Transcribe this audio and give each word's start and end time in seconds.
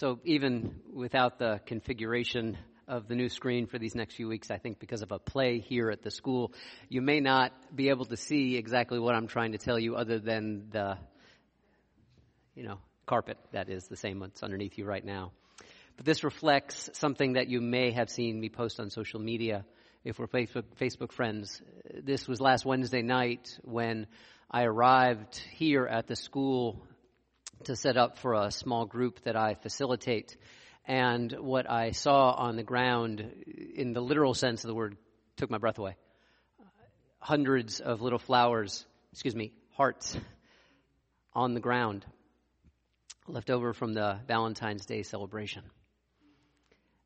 So 0.00 0.18
even 0.24 0.76
without 0.94 1.38
the 1.38 1.60
configuration 1.66 2.56
of 2.88 3.06
the 3.06 3.14
new 3.14 3.28
screen 3.28 3.66
for 3.66 3.78
these 3.78 3.94
next 3.94 4.14
few 4.14 4.28
weeks, 4.28 4.50
I 4.50 4.56
think 4.56 4.78
because 4.78 5.02
of 5.02 5.12
a 5.12 5.18
play 5.18 5.58
here 5.58 5.90
at 5.90 6.00
the 6.00 6.10
school, 6.10 6.54
you 6.88 7.02
may 7.02 7.20
not 7.20 7.52
be 7.76 7.90
able 7.90 8.06
to 8.06 8.16
see 8.16 8.56
exactly 8.56 8.98
what 8.98 9.14
I'm 9.14 9.26
trying 9.26 9.52
to 9.52 9.58
tell 9.58 9.78
you 9.78 9.96
other 9.96 10.18
than 10.18 10.70
the, 10.70 10.96
you 12.54 12.62
know, 12.62 12.78
carpet 13.04 13.36
that 13.52 13.68
is 13.68 13.88
the 13.88 13.96
same 13.96 14.20
that's 14.20 14.42
underneath 14.42 14.78
you 14.78 14.86
right 14.86 15.04
now. 15.04 15.32
But 15.98 16.06
this 16.06 16.24
reflects 16.24 16.88
something 16.94 17.34
that 17.34 17.48
you 17.48 17.60
may 17.60 17.90
have 17.90 18.08
seen 18.08 18.40
me 18.40 18.48
post 18.48 18.80
on 18.80 18.88
social 18.88 19.20
media 19.20 19.66
if 20.02 20.18
we're 20.18 20.28
Facebook, 20.28 20.64
Facebook 20.80 21.12
friends. 21.12 21.60
This 21.92 22.26
was 22.26 22.40
last 22.40 22.64
Wednesday 22.64 23.02
night 23.02 23.58
when 23.64 24.06
I 24.50 24.62
arrived 24.62 25.36
here 25.36 25.86
at 25.86 26.06
the 26.06 26.16
school 26.16 26.86
to 27.64 27.76
set 27.76 27.96
up 27.96 28.18
for 28.18 28.34
a 28.34 28.50
small 28.50 28.86
group 28.86 29.22
that 29.24 29.36
I 29.36 29.54
facilitate. 29.54 30.36
And 30.86 31.32
what 31.32 31.70
I 31.70 31.90
saw 31.90 32.32
on 32.32 32.56
the 32.56 32.62
ground, 32.62 33.20
in 33.74 33.92
the 33.92 34.00
literal 34.00 34.34
sense 34.34 34.64
of 34.64 34.68
the 34.68 34.74
word, 34.74 34.96
took 35.36 35.50
my 35.50 35.58
breath 35.58 35.78
away. 35.78 35.96
Hundreds 37.18 37.80
of 37.80 38.00
little 38.00 38.18
flowers, 38.18 38.86
excuse 39.12 39.36
me, 39.36 39.52
hearts 39.72 40.16
on 41.34 41.54
the 41.54 41.60
ground, 41.60 42.04
left 43.28 43.50
over 43.50 43.72
from 43.72 43.92
the 43.92 44.18
Valentine's 44.26 44.86
Day 44.86 45.02
celebration. 45.02 45.62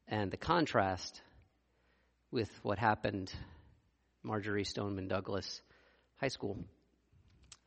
And 0.07 0.31
the 0.31 0.37
contrast 0.37 1.21
with 2.31 2.51
what 2.63 2.79
happened 2.79 3.33
Marjory 4.23 4.65
Stoneman 4.65 5.07
Douglas 5.07 5.61
High 6.17 6.29
School. 6.29 6.59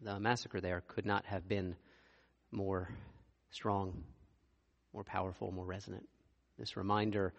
The 0.02 0.20
massacre 0.20 0.59
there 0.59 0.84
could 0.88 1.06
not 1.06 1.26
have 1.26 1.48
been 1.48 1.76
more 2.52 2.90
strong, 3.52 4.04
more 4.94 5.04
powerful, 5.04 5.52
more 5.52 5.66
resonant. 5.66 6.08
This 6.58 6.78
reminder 6.78 7.34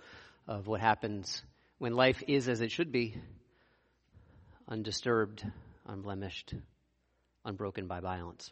of 0.47 0.67
what 0.67 0.81
happens 0.81 1.43
when 1.79 1.95
life 1.95 2.23
is 2.27 2.49
as 2.49 2.61
it 2.61 2.71
should 2.71 2.93
be 2.93 3.17
undisturbed, 4.69 5.45
unblemished, 5.87 6.55
unbroken 7.45 7.87
by 7.87 8.01
violence. 8.01 8.51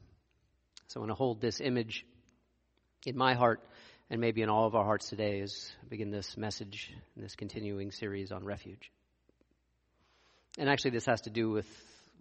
So 0.89 1.01
I 1.01 1.01
want 1.01 1.11
to 1.11 1.15
hold 1.15 1.41
this 1.41 1.61
image 1.61 2.05
in 3.05 3.17
my 3.17 3.34
heart 3.34 3.61
and 4.09 4.21
maybe 4.21 4.43
in 4.43 4.49
all 4.49 4.67
of 4.67 4.75
our 4.75 4.84
hearts 4.84 5.09
today 5.09 5.41
as 5.41 5.71
I 5.83 5.89
begin 5.89 6.11
this 6.11 6.37
message 6.37 6.93
this 7.17 7.34
continuing 7.34 7.91
series 7.91 8.31
on 8.33 8.45
refuge. 8.45 8.91
And 10.59 10.69
actually, 10.69 10.93
this 10.93 11.07
has 11.07 11.23
to 11.23 11.31
do 11.31 11.51
with 11.51 11.67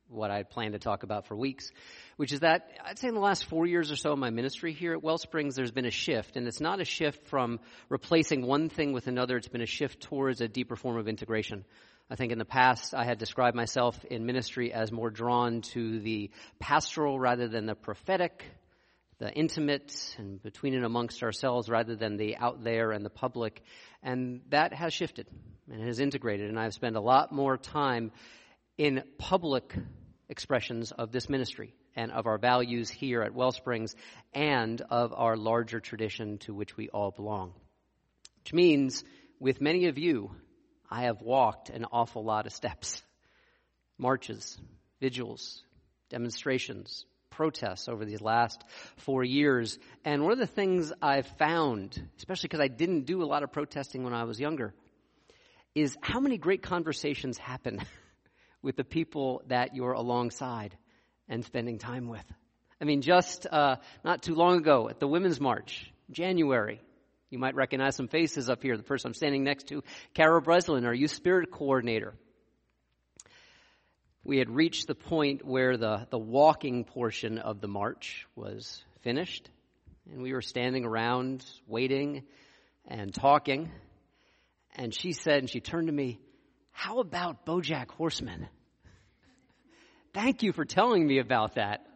what 0.09 0.31
I 0.31 0.37
had 0.37 0.49
planned 0.49 0.73
to 0.73 0.79
talk 0.79 1.03
about 1.03 1.27
for 1.27 1.35
weeks, 1.35 1.71
which 2.17 2.31
is 2.31 2.41
that 2.41 2.69
I'd 2.83 2.99
say 2.99 3.07
in 3.07 3.15
the 3.15 3.19
last 3.19 3.45
four 3.45 3.65
years 3.65 3.91
or 3.91 3.95
so 3.95 4.11
of 4.11 4.19
my 4.19 4.29
ministry 4.29 4.73
here 4.73 4.93
at 4.93 5.03
Wellsprings, 5.03 5.55
there's 5.55 5.71
been 5.71 5.85
a 5.85 5.91
shift, 5.91 6.37
and 6.37 6.47
it's 6.47 6.61
not 6.61 6.79
a 6.79 6.85
shift 6.85 7.27
from 7.27 7.59
replacing 7.89 8.45
one 8.45 8.69
thing 8.69 8.93
with 8.93 9.07
another, 9.07 9.37
it's 9.37 9.47
been 9.47 9.61
a 9.61 9.65
shift 9.65 10.01
towards 10.01 10.41
a 10.41 10.47
deeper 10.47 10.75
form 10.75 10.97
of 10.97 11.07
integration. 11.07 11.65
I 12.09 12.15
think 12.15 12.31
in 12.31 12.37
the 12.37 12.45
past 12.45 12.93
I 12.93 13.03
had 13.03 13.17
described 13.17 13.55
myself 13.55 14.03
in 14.05 14.25
ministry 14.25 14.71
as 14.71 14.91
more 14.91 15.09
drawn 15.09 15.61
to 15.73 15.99
the 15.99 16.29
pastoral 16.59 17.19
rather 17.19 17.47
than 17.47 17.65
the 17.65 17.73
prophetic, 17.73 18.45
the 19.17 19.31
intimate 19.31 20.15
and 20.19 20.41
between 20.43 20.75
and 20.75 20.85
amongst 20.85 21.23
ourselves 21.23 21.67
rather 21.67 21.95
than 21.95 22.17
the 22.17 22.37
out 22.37 22.63
there 22.63 22.91
and 22.91 23.03
the 23.03 23.09
public. 23.09 23.63
And 24.03 24.41
that 24.49 24.71
has 24.71 24.93
shifted 24.93 25.27
and 25.71 25.81
has 25.81 25.99
integrated, 25.99 26.49
and 26.49 26.59
I've 26.59 26.75
spent 26.75 26.95
a 26.95 27.01
lot 27.01 27.31
more 27.31 27.57
time 27.57 28.11
in 28.77 29.03
public 29.17 29.75
expressions 30.29 30.91
of 30.91 31.11
this 31.11 31.29
ministry 31.29 31.73
and 31.95 32.11
of 32.11 32.25
our 32.25 32.37
values 32.37 32.89
here 32.89 33.21
at 33.21 33.33
Wellsprings 33.33 33.95
and 34.33 34.81
of 34.89 35.13
our 35.13 35.37
larger 35.37 35.79
tradition 35.79 36.37
to 36.39 36.53
which 36.53 36.75
we 36.75 36.89
all 36.89 37.11
belong. 37.11 37.53
Which 38.43 38.53
means, 38.53 39.03
with 39.39 39.61
many 39.61 39.87
of 39.87 39.97
you, 39.97 40.31
I 40.89 41.03
have 41.03 41.21
walked 41.21 41.69
an 41.69 41.85
awful 41.91 42.23
lot 42.23 42.45
of 42.45 42.53
steps 42.53 43.01
marches, 43.97 44.57
vigils, 44.99 45.63
demonstrations, 46.09 47.05
protests 47.29 47.87
over 47.87 48.03
these 48.03 48.21
last 48.21 48.61
four 48.97 49.23
years. 49.23 49.79
And 50.03 50.23
one 50.23 50.33
of 50.33 50.37
the 50.37 50.47
things 50.47 50.91
I've 51.01 51.27
found, 51.37 52.01
especially 52.17 52.47
because 52.47 52.59
I 52.59 52.67
didn't 52.67 53.05
do 53.05 53.23
a 53.23 53.25
lot 53.25 53.43
of 53.43 53.51
protesting 53.51 54.03
when 54.03 54.13
I 54.13 54.25
was 54.25 54.39
younger, 54.39 54.73
is 55.73 55.97
how 56.01 56.19
many 56.19 56.37
great 56.37 56.61
conversations 56.61 57.37
happen 57.37 57.81
with 58.65 58.75
the 58.75 58.83
people 58.83 59.43
that 59.47 59.75
you're 59.75 59.93
alongside 59.93 60.75
and 61.29 61.45
spending 61.45 61.77
time 61.77 62.07
with. 62.07 62.25
I 62.81 62.85
mean, 62.85 63.03
just 63.03 63.45
uh, 63.49 63.75
not 64.03 64.23
too 64.23 64.33
long 64.33 64.57
ago 64.57 64.89
at 64.89 64.99
the 64.99 65.07
Women's 65.07 65.39
March, 65.39 65.89
January, 66.09 66.81
you 67.29 67.37
might 67.37 67.53
recognize 67.53 67.95
some 67.95 68.07
faces 68.07 68.49
up 68.49 68.63
here. 68.63 68.75
The 68.75 68.81
person 68.81 69.09
I'm 69.09 69.13
standing 69.13 69.43
next 69.43 69.67
to, 69.67 69.83
Kara 70.15 70.41
Breslin, 70.41 70.83
our 70.85 70.95
youth 70.95 71.11
spirit 71.11 71.51
coordinator. 71.51 72.15
We 74.23 74.39
had 74.39 74.49
reached 74.49 74.87
the 74.87 74.95
point 74.95 75.45
where 75.45 75.77
the, 75.77 76.07
the 76.09 76.17
walking 76.17 76.85
portion 76.85 77.37
of 77.37 77.61
the 77.61 77.67
march 77.67 78.25
was 78.35 78.83
finished, 79.01 79.47
and 80.11 80.23
we 80.23 80.33
were 80.33 80.41
standing 80.41 80.85
around 80.85 81.45
waiting 81.67 82.23
and 82.87 83.13
talking. 83.13 83.69
And 84.75 84.91
she 84.91 85.13
said, 85.13 85.37
and 85.37 85.49
she 85.49 85.59
turned 85.59 85.87
to 85.87 85.93
me, 85.93 86.19
How 86.77 86.99
about 86.99 87.45
Bojack 87.45 87.89
Horseman? 87.91 88.49
Thank 90.13 90.43
you 90.43 90.51
for 90.51 90.65
telling 90.65 91.07
me 91.07 91.19
about 91.19 91.55
that. 91.55 91.87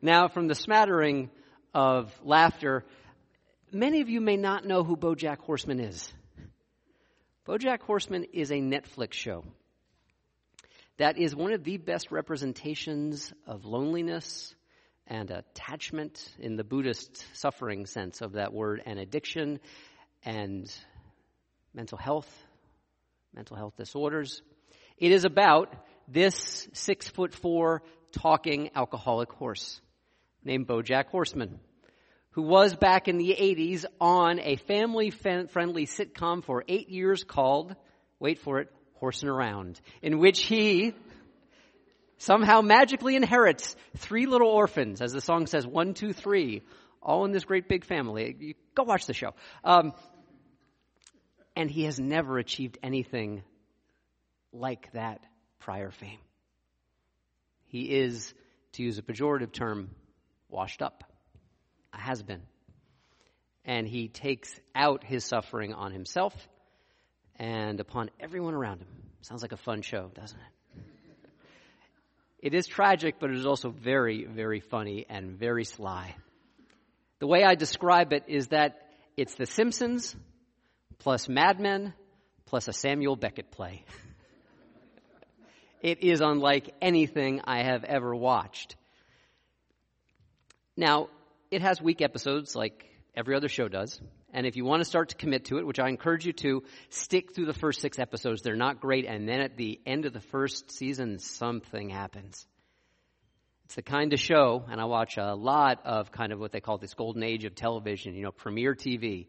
Now, 0.00 0.28
from 0.28 0.46
the 0.46 0.54
smattering 0.54 1.30
of 1.74 2.14
laughter, 2.22 2.84
many 3.72 4.00
of 4.00 4.08
you 4.08 4.20
may 4.20 4.36
not 4.36 4.64
know 4.64 4.84
who 4.84 4.96
Bojack 4.96 5.38
Horseman 5.38 5.80
is. 5.80 6.10
Bojack 7.44 7.82
Horseman 7.82 8.28
is 8.32 8.52
a 8.52 8.60
Netflix 8.60 9.14
show 9.14 9.44
that 10.96 11.18
is 11.18 11.34
one 11.34 11.52
of 11.52 11.64
the 11.64 11.76
best 11.76 12.12
representations 12.12 13.32
of 13.48 13.64
loneliness 13.64 14.54
and 15.08 15.32
attachment 15.32 16.24
in 16.38 16.54
the 16.54 16.64
Buddhist 16.64 17.26
suffering 17.32 17.84
sense 17.84 18.20
of 18.20 18.34
that 18.34 18.52
word, 18.52 18.80
and 18.86 19.00
addiction 19.00 19.58
and 20.22 20.72
mental 21.74 21.98
health, 21.98 22.30
mental 23.34 23.56
health 23.56 23.74
disorders. 23.76 24.42
It 24.98 25.12
is 25.12 25.24
about 25.24 25.74
this 26.08 26.68
six 26.72 27.08
foot 27.08 27.34
four 27.34 27.82
talking 28.12 28.70
alcoholic 28.74 29.32
horse 29.32 29.80
named 30.44 30.66
Bojack 30.66 31.06
Horseman, 31.06 31.60
who 32.30 32.42
was 32.42 32.74
back 32.74 33.08
in 33.08 33.18
the 33.18 33.36
80s 33.38 33.84
on 34.00 34.40
a 34.40 34.56
family 34.56 35.10
friendly 35.10 35.86
sitcom 35.86 36.44
for 36.44 36.64
eight 36.68 36.88
years 36.88 37.24
called, 37.24 37.74
wait 38.18 38.38
for 38.38 38.60
it, 38.60 38.68
Horsing 38.94 39.28
Around, 39.28 39.80
in 40.02 40.18
which 40.18 40.42
he 40.42 40.94
somehow 42.18 42.60
magically 42.60 43.16
inherits 43.16 43.74
three 43.96 44.26
little 44.26 44.50
orphans, 44.50 45.00
as 45.00 45.12
the 45.12 45.22
song 45.22 45.46
says, 45.46 45.66
one, 45.66 45.94
two, 45.94 46.12
three, 46.12 46.62
all 47.02 47.24
in 47.24 47.32
this 47.32 47.44
great 47.44 47.66
big 47.66 47.84
family. 47.84 48.36
You 48.38 48.54
go 48.74 48.82
watch 48.82 49.06
the 49.06 49.14
show. 49.14 49.34
Um, 49.64 49.94
and 51.56 51.70
he 51.70 51.84
has 51.84 51.98
never 51.98 52.38
achieved 52.38 52.78
anything 52.82 53.42
like 54.52 54.90
that 54.92 55.20
prior 55.58 55.90
fame. 55.90 56.18
He 57.66 57.82
is, 57.82 58.32
to 58.72 58.82
use 58.82 58.98
a 58.98 59.02
pejorative 59.02 59.52
term, 59.52 59.90
washed 60.48 60.82
up, 60.82 61.04
a 61.92 61.98
has 61.98 62.22
been. 62.22 62.42
And 63.64 63.86
he 63.86 64.08
takes 64.08 64.58
out 64.74 65.04
his 65.04 65.24
suffering 65.24 65.74
on 65.74 65.92
himself 65.92 66.34
and 67.36 67.78
upon 67.78 68.10
everyone 68.18 68.54
around 68.54 68.80
him. 68.80 68.88
Sounds 69.22 69.42
like 69.42 69.52
a 69.52 69.56
fun 69.56 69.82
show, 69.82 70.10
doesn't 70.14 70.38
it? 70.38 70.82
It 72.42 72.54
is 72.54 72.66
tragic, 72.66 73.16
but 73.20 73.30
it 73.30 73.36
is 73.36 73.44
also 73.44 73.68
very, 73.68 74.24
very 74.24 74.60
funny 74.60 75.04
and 75.08 75.38
very 75.38 75.64
sly. 75.64 76.16
The 77.18 77.26
way 77.26 77.44
I 77.44 77.54
describe 77.54 78.14
it 78.14 78.24
is 78.28 78.48
that 78.48 78.80
it's 79.16 79.34
The 79.34 79.44
Simpsons 79.44 80.16
plus 81.00 81.28
Mad 81.28 81.60
Men 81.60 81.92
plus 82.46 82.68
a 82.68 82.72
Samuel 82.72 83.16
Beckett 83.16 83.50
play. 83.50 83.84
It 85.82 86.02
is 86.02 86.20
unlike 86.20 86.74
anything 86.82 87.40
I 87.44 87.62
have 87.62 87.84
ever 87.84 88.14
watched. 88.14 88.76
Now, 90.76 91.08
it 91.50 91.62
has 91.62 91.80
weak 91.80 92.02
episodes 92.02 92.54
like 92.54 92.84
every 93.16 93.34
other 93.34 93.48
show 93.48 93.66
does. 93.66 93.98
And 94.32 94.46
if 94.46 94.56
you 94.56 94.64
want 94.64 94.82
to 94.82 94.84
start 94.84 95.08
to 95.08 95.16
commit 95.16 95.46
to 95.46 95.58
it, 95.58 95.66
which 95.66 95.80
I 95.80 95.88
encourage 95.88 96.26
you 96.26 96.32
to, 96.34 96.62
stick 96.90 97.34
through 97.34 97.46
the 97.46 97.54
first 97.54 97.80
six 97.80 97.98
episodes. 97.98 98.42
They're 98.42 98.56
not 98.56 98.80
great. 98.80 99.06
And 99.06 99.28
then 99.28 99.40
at 99.40 99.56
the 99.56 99.80
end 99.86 100.04
of 100.04 100.12
the 100.12 100.20
first 100.20 100.70
season, 100.70 101.18
something 101.18 101.88
happens. 101.88 102.46
It's 103.64 103.74
the 103.74 103.82
kind 103.82 104.12
of 104.12 104.20
show, 104.20 104.64
and 104.70 104.80
I 104.80 104.84
watch 104.84 105.16
a 105.16 105.34
lot 105.34 105.80
of 105.84 106.12
kind 106.12 106.32
of 106.32 106.40
what 106.40 106.52
they 106.52 106.60
call 106.60 106.78
this 106.78 106.94
golden 106.94 107.22
age 107.22 107.44
of 107.44 107.54
television, 107.54 108.14
you 108.14 108.22
know, 108.22 108.32
premiere 108.32 108.74
TV. 108.74 109.28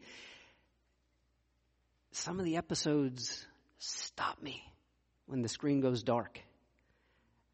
Some 2.12 2.40
of 2.40 2.46
the 2.46 2.58
episodes 2.58 3.46
stop 3.78 4.42
me 4.42 4.64
when 5.28 5.42
the 5.42 5.48
screen 5.48 5.80
goes 5.80 6.04
dark. 6.04 6.40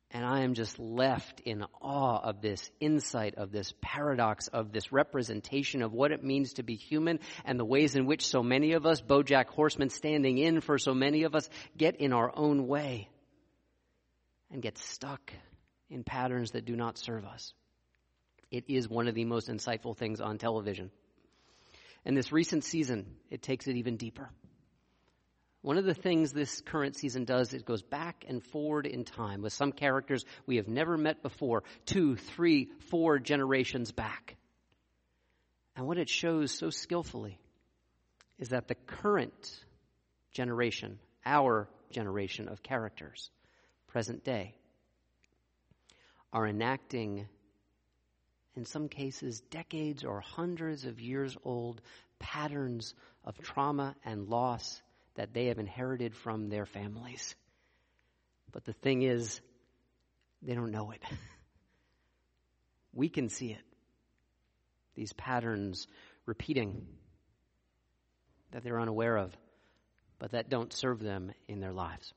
And 0.09 0.25
I 0.25 0.41
am 0.41 0.53
just 0.53 0.79
left 0.79 1.41
in 1.41 1.63
awe 1.81 2.19
of 2.23 2.41
this 2.41 2.71
insight, 2.79 3.35
of 3.35 3.51
this 3.51 3.73
paradox, 3.81 4.47
of 4.47 4.71
this 4.71 4.91
representation 4.91 5.81
of 5.81 5.93
what 5.93 6.11
it 6.11 6.23
means 6.23 6.53
to 6.53 6.63
be 6.63 6.75
human 6.75 7.19
and 7.43 7.59
the 7.59 7.65
ways 7.65 7.95
in 7.95 8.05
which 8.05 8.25
so 8.25 8.41
many 8.41 8.71
of 8.73 8.85
us, 8.85 9.01
Bojack 9.01 9.47
Horseman 9.47 9.89
standing 9.89 10.37
in 10.37 10.61
for 10.61 10.77
so 10.77 10.93
many 10.93 11.23
of 11.23 11.35
us, 11.35 11.49
get 11.77 11.97
in 11.97 12.13
our 12.13 12.31
own 12.35 12.67
way 12.67 13.09
and 14.49 14.61
get 14.61 14.77
stuck 14.77 15.33
in 15.89 16.03
patterns 16.03 16.51
that 16.51 16.65
do 16.65 16.75
not 16.75 16.97
serve 16.97 17.25
us. 17.25 17.53
It 18.49 18.63
is 18.69 18.87
one 18.87 19.09
of 19.09 19.13
the 19.13 19.25
most 19.25 19.49
insightful 19.49 19.95
things 19.95 20.21
on 20.21 20.37
television. 20.37 20.89
And 22.05 22.15
this 22.15 22.31
recent 22.31 22.63
season, 22.63 23.17
it 23.29 23.41
takes 23.41 23.67
it 23.67 23.75
even 23.75 23.97
deeper. 23.97 24.29
One 25.67 25.77
of 25.77 25.83
the 25.83 25.93
things 25.93 26.31
this 26.31 26.61
current 26.61 26.95
season 26.95 27.25
does, 27.25 27.53
it 27.53 27.65
goes 27.65 27.81
back 27.81 28.23
and 28.25 28.41
forward 28.41 28.85
in 28.85 29.03
time 29.03 29.41
with 29.41 29.51
some 29.51 29.73
characters 29.73 30.23
we 30.45 30.55
have 30.55 30.69
never 30.69 30.95
met 30.97 31.21
before, 31.21 31.63
two, 31.85 32.15
three, 32.15 32.69
four 32.89 33.19
generations 33.19 33.91
back. 33.91 34.37
And 35.75 35.85
what 35.85 35.97
it 35.97 36.07
shows 36.07 36.53
so 36.53 36.69
skillfully 36.69 37.37
is 38.39 38.47
that 38.51 38.69
the 38.69 38.75
current 38.75 39.65
generation, 40.31 40.99
our 41.25 41.67
generation 41.91 42.47
of 42.47 42.63
characters, 42.63 43.29
present 43.87 44.23
day, 44.23 44.55
are 46.31 46.47
enacting, 46.47 47.27
in 48.55 48.63
some 48.63 48.87
cases, 48.87 49.41
decades 49.51 50.05
or 50.05 50.21
hundreds 50.21 50.85
of 50.85 51.01
years 51.01 51.35
old 51.43 51.81
patterns 52.19 52.93
of 53.25 53.37
trauma 53.39 53.97
and 54.05 54.29
loss 54.29 54.81
that 55.17 55.33
they 55.33 55.47
have 55.47 55.59
inherited 55.59 56.15
from 56.15 56.47
their 56.47 56.65
families. 56.65 57.35
But 58.51 58.63
the 58.63 58.73
thing 58.73 59.01
is, 59.01 59.41
they 60.41 60.53
don't 60.53 60.71
know 60.71 60.91
it. 60.91 61.03
We 62.93 63.09
can 63.09 63.29
see 63.29 63.51
it. 63.51 63.61
These 64.95 65.13
patterns 65.13 65.85
repeating 66.25 66.87
that 68.49 68.63
they're 68.63 68.81
unaware 68.81 69.17
of, 69.17 69.37
but 70.17 70.31
that 70.31 70.49
don't 70.49 70.73
serve 70.73 70.99
them 70.99 71.31
in 71.47 71.59
their 71.59 71.73
lives. 71.73 72.11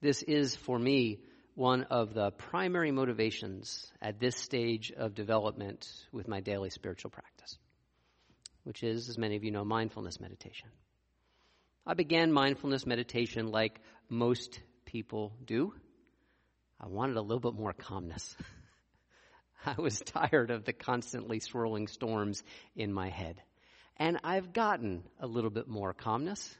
This 0.00 0.22
is, 0.22 0.54
for 0.54 0.78
me, 0.78 1.18
one 1.56 1.82
of 1.90 2.14
the 2.14 2.30
primary 2.30 2.92
motivations 2.92 3.84
at 4.00 4.20
this 4.20 4.36
stage 4.36 4.92
of 4.96 5.16
development 5.16 5.90
with 6.12 6.28
my 6.28 6.38
daily 6.38 6.70
spiritual 6.70 7.10
practice 7.10 7.58
which 8.70 8.84
is, 8.84 9.08
as 9.08 9.18
many 9.18 9.34
of 9.34 9.42
you 9.42 9.50
know, 9.50 9.64
mindfulness 9.64 10.20
meditation. 10.20 10.68
I 11.84 11.94
began 11.94 12.30
mindfulness 12.30 12.86
meditation 12.86 13.48
like 13.48 13.80
most 14.08 14.60
people 14.84 15.32
do. 15.44 15.74
I 16.78 16.86
wanted 16.86 17.16
a 17.16 17.20
little 17.20 17.40
bit 17.40 17.58
more 17.58 17.72
calmness. 17.72 18.36
I 19.66 19.74
was 19.76 19.98
tired 19.98 20.52
of 20.52 20.64
the 20.64 20.72
constantly 20.72 21.40
swirling 21.40 21.88
storms 21.88 22.44
in 22.76 22.92
my 22.92 23.08
head. 23.08 23.42
And 23.96 24.18
I've 24.22 24.52
gotten 24.52 25.02
a 25.18 25.26
little 25.26 25.50
bit 25.50 25.66
more 25.66 25.92
calmness. 25.92 26.54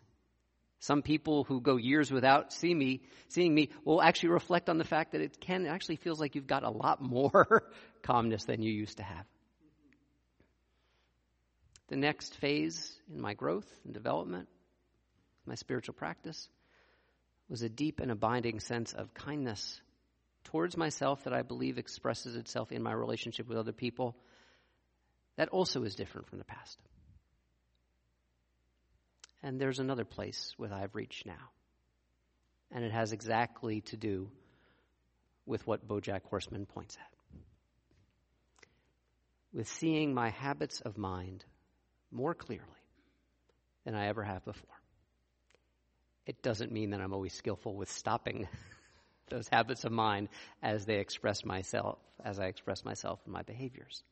Some 0.81 1.03
people 1.03 1.45
who 1.45 1.61
go 1.61 1.77
years 1.77 2.11
without 2.11 2.53
see 2.53 2.75
me, 2.75 3.03
seeing 3.29 3.55
me 3.55 3.69
will 3.85 4.03
actually 4.03 4.31
reflect 4.31 4.69
on 4.69 4.79
the 4.79 4.85
fact 4.85 5.13
that 5.13 5.21
it 5.21 5.41
can 5.41 5.65
actually 5.65 5.95
feels 5.95 6.19
like 6.19 6.35
you've 6.35 6.49
got 6.49 6.65
a 6.65 6.71
lot 6.71 7.01
more 7.01 7.71
calmness 8.03 8.47
than 8.47 8.63
you 8.63 8.73
used 8.73 8.97
to 8.97 9.05
have. 9.05 9.27
The 11.91 11.97
next 11.97 12.37
phase 12.37 12.97
in 13.13 13.21
my 13.21 13.35
growth 13.35 13.69
and 13.85 13.93
development, 13.93 14.49
my 15.45 15.57
spiritual 15.57 15.95
practice, 15.95 16.49
was 17.49 17.63
a 17.63 17.69
deep 17.69 17.99
and 17.99 18.13
abiding 18.13 18.61
sense 18.61 18.93
of 18.93 19.13
kindness 19.13 19.81
towards 20.45 20.77
myself 20.77 21.25
that 21.25 21.33
I 21.33 21.43
believe 21.43 21.79
expresses 21.79 22.37
itself 22.37 22.71
in 22.71 22.81
my 22.81 22.93
relationship 22.93 23.49
with 23.49 23.59
other 23.59 23.73
people. 23.73 24.17
That 25.35 25.49
also 25.49 25.83
is 25.83 25.97
different 25.97 26.29
from 26.29 26.39
the 26.39 26.45
past. 26.45 26.79
And 29.43 29.61
there's 29.61 29.81
another 29.81 30.05
place 30.05 30.55
where 30.59 30.73
I've 30.73 30.95
reached 30.95 31.27
now. 31.27 31.51
And 32.71 32.85
it 32.85 32.93
has 32.93 33.11
exactly 33.11 33.81
to 33.83 33.97
do 33.97 34.31
with 35.45 35.67
what 35.67 35.89
Bojack 35.89 36.23
Horseman 36.23 36.67
points 36.67 36.97
at. 36.97 37.41
With 39.53 39.67
seeing 39.67 40.15
my 40.15 40.31
habits 40.31 40.81
of 40.83 40.97
mind 40.97 41.45
more 42.11 42.35
clearly 42.35 42.67
than 43.85 43.95
I 43.95 44.07
ever 44.07 44.23
have 44.23 44.45
before. 44.45 44.69
It 46.27 46.43
doesn't 46.43 46.71
mean 46.71 46.91
that 46.91 47.01
I'm 47.01 47.13
always 47.13 47.33
skillful 47.33 47.75
with 47.75 47.91
stopping 47.91 48.49
those 49.31 49.49
habits 49.49 49.85
of 49.85 49.93
mine 49.93 50.29
as 50.63 50.85
they 50.85 50.99
express 50.99 51.45
myself, 51.45 51.99
as 52.25 52.39
I 52.39 52.47
express 52.47 52.85
myself 52.85 53.21
in 53.27 53.33
my 53.33 53.43
behaviors. 53.43 54.03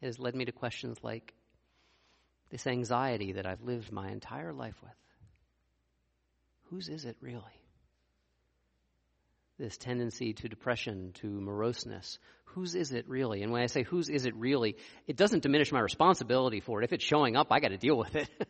It 0.00 0.06
has 0.06 0.18
led 0.18 0.34
me 0.34 0.44
to 0.44 0.52
questions 0.52 0.98
like 1.02 1.34
this 2.50 2.66
anxiety 2.66 3.32
that 3.32 3.46
I've 3.46 3.62
lived 3.62 3.90
my 3.90 4.10
entire 4.10 4.52
life 4.52 4.80
with. 4.82 4.92
Whose 6.64 6.88
is 6.88 7.04
it 7.04 7.16
really? 7.20 7.63
This 9.58 9.76
tendency 9.76 10.32
to 10.32 10.48
depression, 10.48 11.12
to 11.14 11.26
moroseness. 11.26 12.18
Whose 12.46 12.74
is 12.74 12.92
it 12.92 13.08
really? 13.08 13.42
And 13.42 13.52
when 13.52 13.62
I 13.62 13.66
say 13.66 13.82
whose 13.82 14.08
is 14.08 14.26
it 14.26 14.34
really, 14.36 14.76
it 15.06 15.16
doesn't 15.16 15.42
diminish 15.42 15.72
my 15.72 15.80
responsibility 15.80 16.60
for 16.60 16.80
it. 16.80 16.84
If 16.84 16.92
it's 16.92 17.04
showing 17.04 17.36
up, 17.36 17.48
I 17.50 17.60
got 17.60 17.68
to 17.68 17.76
deal 17.76 17.96
with 17.96 18.14
it. 18.16 18.28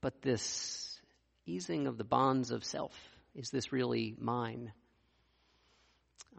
but 0.00 0.20
this 0.22 1.00
easing 1.46 1.86
of 1.86 1.96
the 1.96 2.04
bonds 2.04 2.50
of 2.50 2.64
self, 2.64 2.94
is 3.34 3.50
this 3.50 3.72
really 3.72 4.14
mine? 4.18 4.72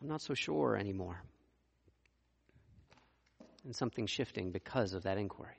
I'm 0.02 0.08
not 0.08 0.22
so 0.22 0.34
sure 0.34 0.76
anymore. 0.76 1.22
And 3.66 3.76
something's 3.76 4.12
shifting 4.12 4.52
because 4.52 4.94
of 4.94 5.04
that 5.04 5.18
inquiry. 5.18 5.58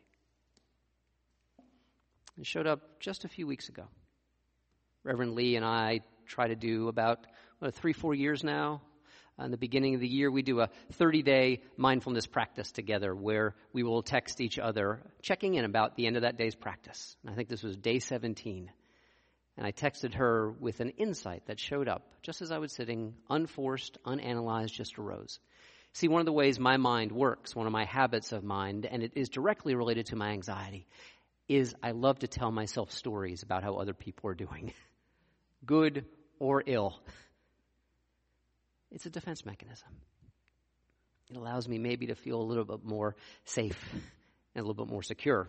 It 2.39 2.47
showed 2.47 2.67
up 2.67 3.01
just 3.01 3.25
a 3.25 3.29
few 3.29 3.47
weeks 3.47 3.69
ago. 3.69 3.85
Reverend 5.05 5.35
Lee 5.35 5.57
and 5.57 5.65
I 5.65 6.01
try 6.31 6.49
to 6.49 6.57
do 6.57 6.89
about 6.89 7.27
what, 7.59 7.75
three, 7.75 7.93
four 7.93 8.15
years 8.15 8.43
now. 8.43 8.81
In 9.39 9.51
the 9.51 9.57
beginning 9.57 9.95
of 9.95 10.01
the 10.01 10.09
year, 10.09 10.31
we 10.31 10.43
do 10.43 10.61
a 10.61 10.69
30 10.93 11.23
day 11.23 11.63
mindfulness 11.77 12.27
practice 12.27 12.73
together 12.73 13.15
where 13.15 13.55
we 13.73 13.83
will 13.83 14.03
text 14.03 14.41
each 14.41 14.59
other, 14.59 15.01
checking 15.23 15.55
in 15.55 15.65
about 15.65 15.97
the 15.97 16.07
end 16.07 16.17
of 16.17 16.23
that 16.23 16.37
day's 16.37 16.55
practice. 16.55 17.17
And 17.23 17.33
I 17.33 17.37
think 17.37 17.49
this 17.49 17.63
was 17.63 17.77
day 17.77 18.01
17. 18.01 18.71
And 19.57 19.67
I 19.67 19.73
texted 19.73 20.15
her 20.15 20.51
with 20.53 20.81
an 20.81 20.91
insight 20.91 21.47
that 21.47 21.59
showed 21.59 21.89
up 21.89 22.03
just 22.23 22.43
as 22.43 22.53
I 22.53 22.59
was 22.59 22.73
sitting, 22.73 23.15
unforced, 23.31 23.99
unanalyzed, 24.05 24.73
just 24.73 24.99
arose. 24.99 25.39
See, 25.93 26.09
one 26.09 26.21
of 26.21 26.27
the 26.27 26.33
ways 26.33 26.61
my 26.61 26.77
mind 26.77 27.11
works, 27.11 27.57
one 27.57 27.67
of 27.67 27.73
my 27.73 27.85
habits 27.85 28.33
of 28.33 28.45
mind, 28.45 28.87
and 28.87 29.03
it 29.03 29.13
is 29.17 29.29
directly 29.29 29.75
related 29.75 30.07
to 30.07 30.17
my 30.17 30.31
anxiety, 30.31 30.87
is 31.49 31.75
I 31.83 31.91
love 31.93 32.21
to 32.21 32.29
tell 32.29 32.53
myself 32.53 32.93
stories 32.93 33.43
about 33.43 33.65
how 33.65 33.75
other 33.75 33.95
people 33.95 34.31
are 34.31 34.35
doing, 34.35 34.73
good 35.67 36.05
or 36.41 36.65
ill. 36.67 36.99
It's 38.91 39.07
a 39.07 39.11
defense 39.11 39.47
mechanism. 39.47 39.89
It 41.31 41.37
allows 41.37 41.69
me 41.69 41.79
maybe 41.79 42.07
to 42.07 42.17
feel 42.17 42.41
a 42.41 42.43
little 42.43 42.65
bit 42.65 42.85
more 42.85 43.15
safe 43.45 43.81
and 43.93 44.65
a 44.65 44.67
little 44.67 44.85
bit 44.85 44.93
more 44.93 45.05
secure. 45.05 45.49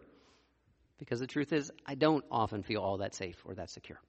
Because 1.00 1.20
the 1.20 1.26
truth 1.26 1.52
is, 1.52 1.72
I 1.84 1.96
don't 1.96 2.24
often 2.30 2.62
feel 2.62 2.82
all 2.82 2.98
that 2.98 3.16
safe 3.16 3.42
or 3.46 3.56
that 3.56 3.72
secure. 3.72 4.00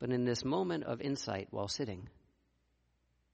But 0.00 0.10
in 0.10 0.24
this 0.24 0.44
moment 0.44 0.82
of 0.84 1.00
insight 1.00 1.46
while 1.52 1.68
sitting, 1.68 2.08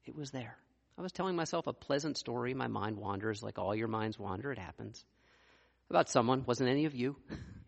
it 0.04 0.14
was 0.14 0.30
there. 0.30 0.58
I 0.98 1.02
was 1.02 1.12
telling 1.12 1.36
myself 1.36 1.66
a 1.66 1.72
pleasant 1.72 2.18
story. 2.18 2.52
My 2.52 2.66
mind 2.66 2.98
wanders 2.98 3.42
like 3.42 3.58
all 3.58 3.74
your 3.74 3.88
minds 3.88 4.18
wander. 4.18 4.52
It 4.52 4.58
happens. 4.58 5.02
About 5.88 6.10
someone, 6.10 6.44
wasn't 6.44 6.68
any 6.68 6.84
of 6.84 6.94
you. 6.94 7.16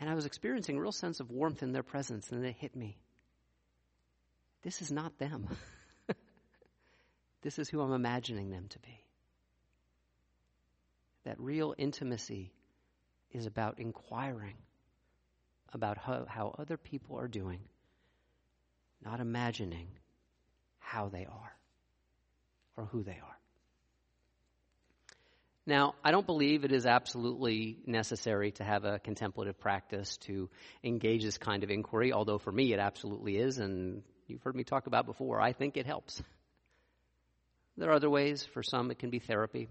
and 0.00 0.10
I 0.10 0.14
was 0.14 0.26
experiencing 0.26 0.76
a 0.76 0.80
real 0.80 0.92
sense 0.92 1.20
of 1.20 1.30
warmth 1.30 1.62
in 1.62 1.72
their 1.72 1.82
presence, 1.82 2.30
and 2.30 2.44
it 2.44 2.56
hit 2.58 2.76
me. 2.76 2.98
This 4.62 4.82
is 4.82 4.92
not 4.92 5.18
them. 5.18 5.48
this 7.42 7.58
is 7.58 7.68
who 7.68 7.80
I'm 7.80 7.92
imagining 7.92 8.50
them 8.50 8.66
to 8.68 8.78
be. 8.80 9.04
That 11.24 11.40
real 11.40 11.74
intimacy 11.78 12.52
is 13.30 13.46
about 13.46 13.78
inquiring 13.78 14.56
about 15.72 15.98
how, 15.98 16.24
how 16.28 16.54
other 16.58 16.76
people 16.76 17.18
are 17.18 17.28
doing, 17.28 17.60
not 19.04 19.20
imagining 19.20 19.88
how 20.78 21.08
they 21.08 21.26
are 21.26 21.56
or 22.76 22.84
who 22.86 23.02
they 23.02 23.18
are. 23.22 23.38
Now, 25.68 25.96
I 26.04 26.12
don't 26.12 26.26
believe 26.26 26.64
it 26.64 26.70
is 26.70 26.86
absolutely 26.86 27.78
necessary 27.86 28.52
to 28.52 28.64
have 28.64 28.84
a 28.84 29.00
contemplative 29.00 29.58
practice 29.58 30.16
to 30.18 30.48
engage 30.84 31.24
this 31.24 31.38
kind 31.38 31.64
of 31.64 31.70
inquiry, 31.70 32.12
although 32.12 32.38
for 32.38 32.52
me 32.52 32.72
it 32.72 32.78
absolutely 32.78 33.36
is, 33.36 33.58
and 33.58 34.04
you've 34.28 34.42
heard 34.42 34.54
me 34.54 34.62
talk 34.62 34.86
about 34.86 35.06
before. 35.06 35.40
I 35.40 35.52
think 35.52 35.76
it 35.76 35.84
helps. 35.84 36.22
There 37.76 37.90
are 37.90 37.94
other 37.94 38.08
ways. 38.08 38.44
For 38.44 38.62
some, 38.62 38.92
it 38.92 39.00
can 39.00 39.10
be 39.10 39.18
therapy. 39.18 39.68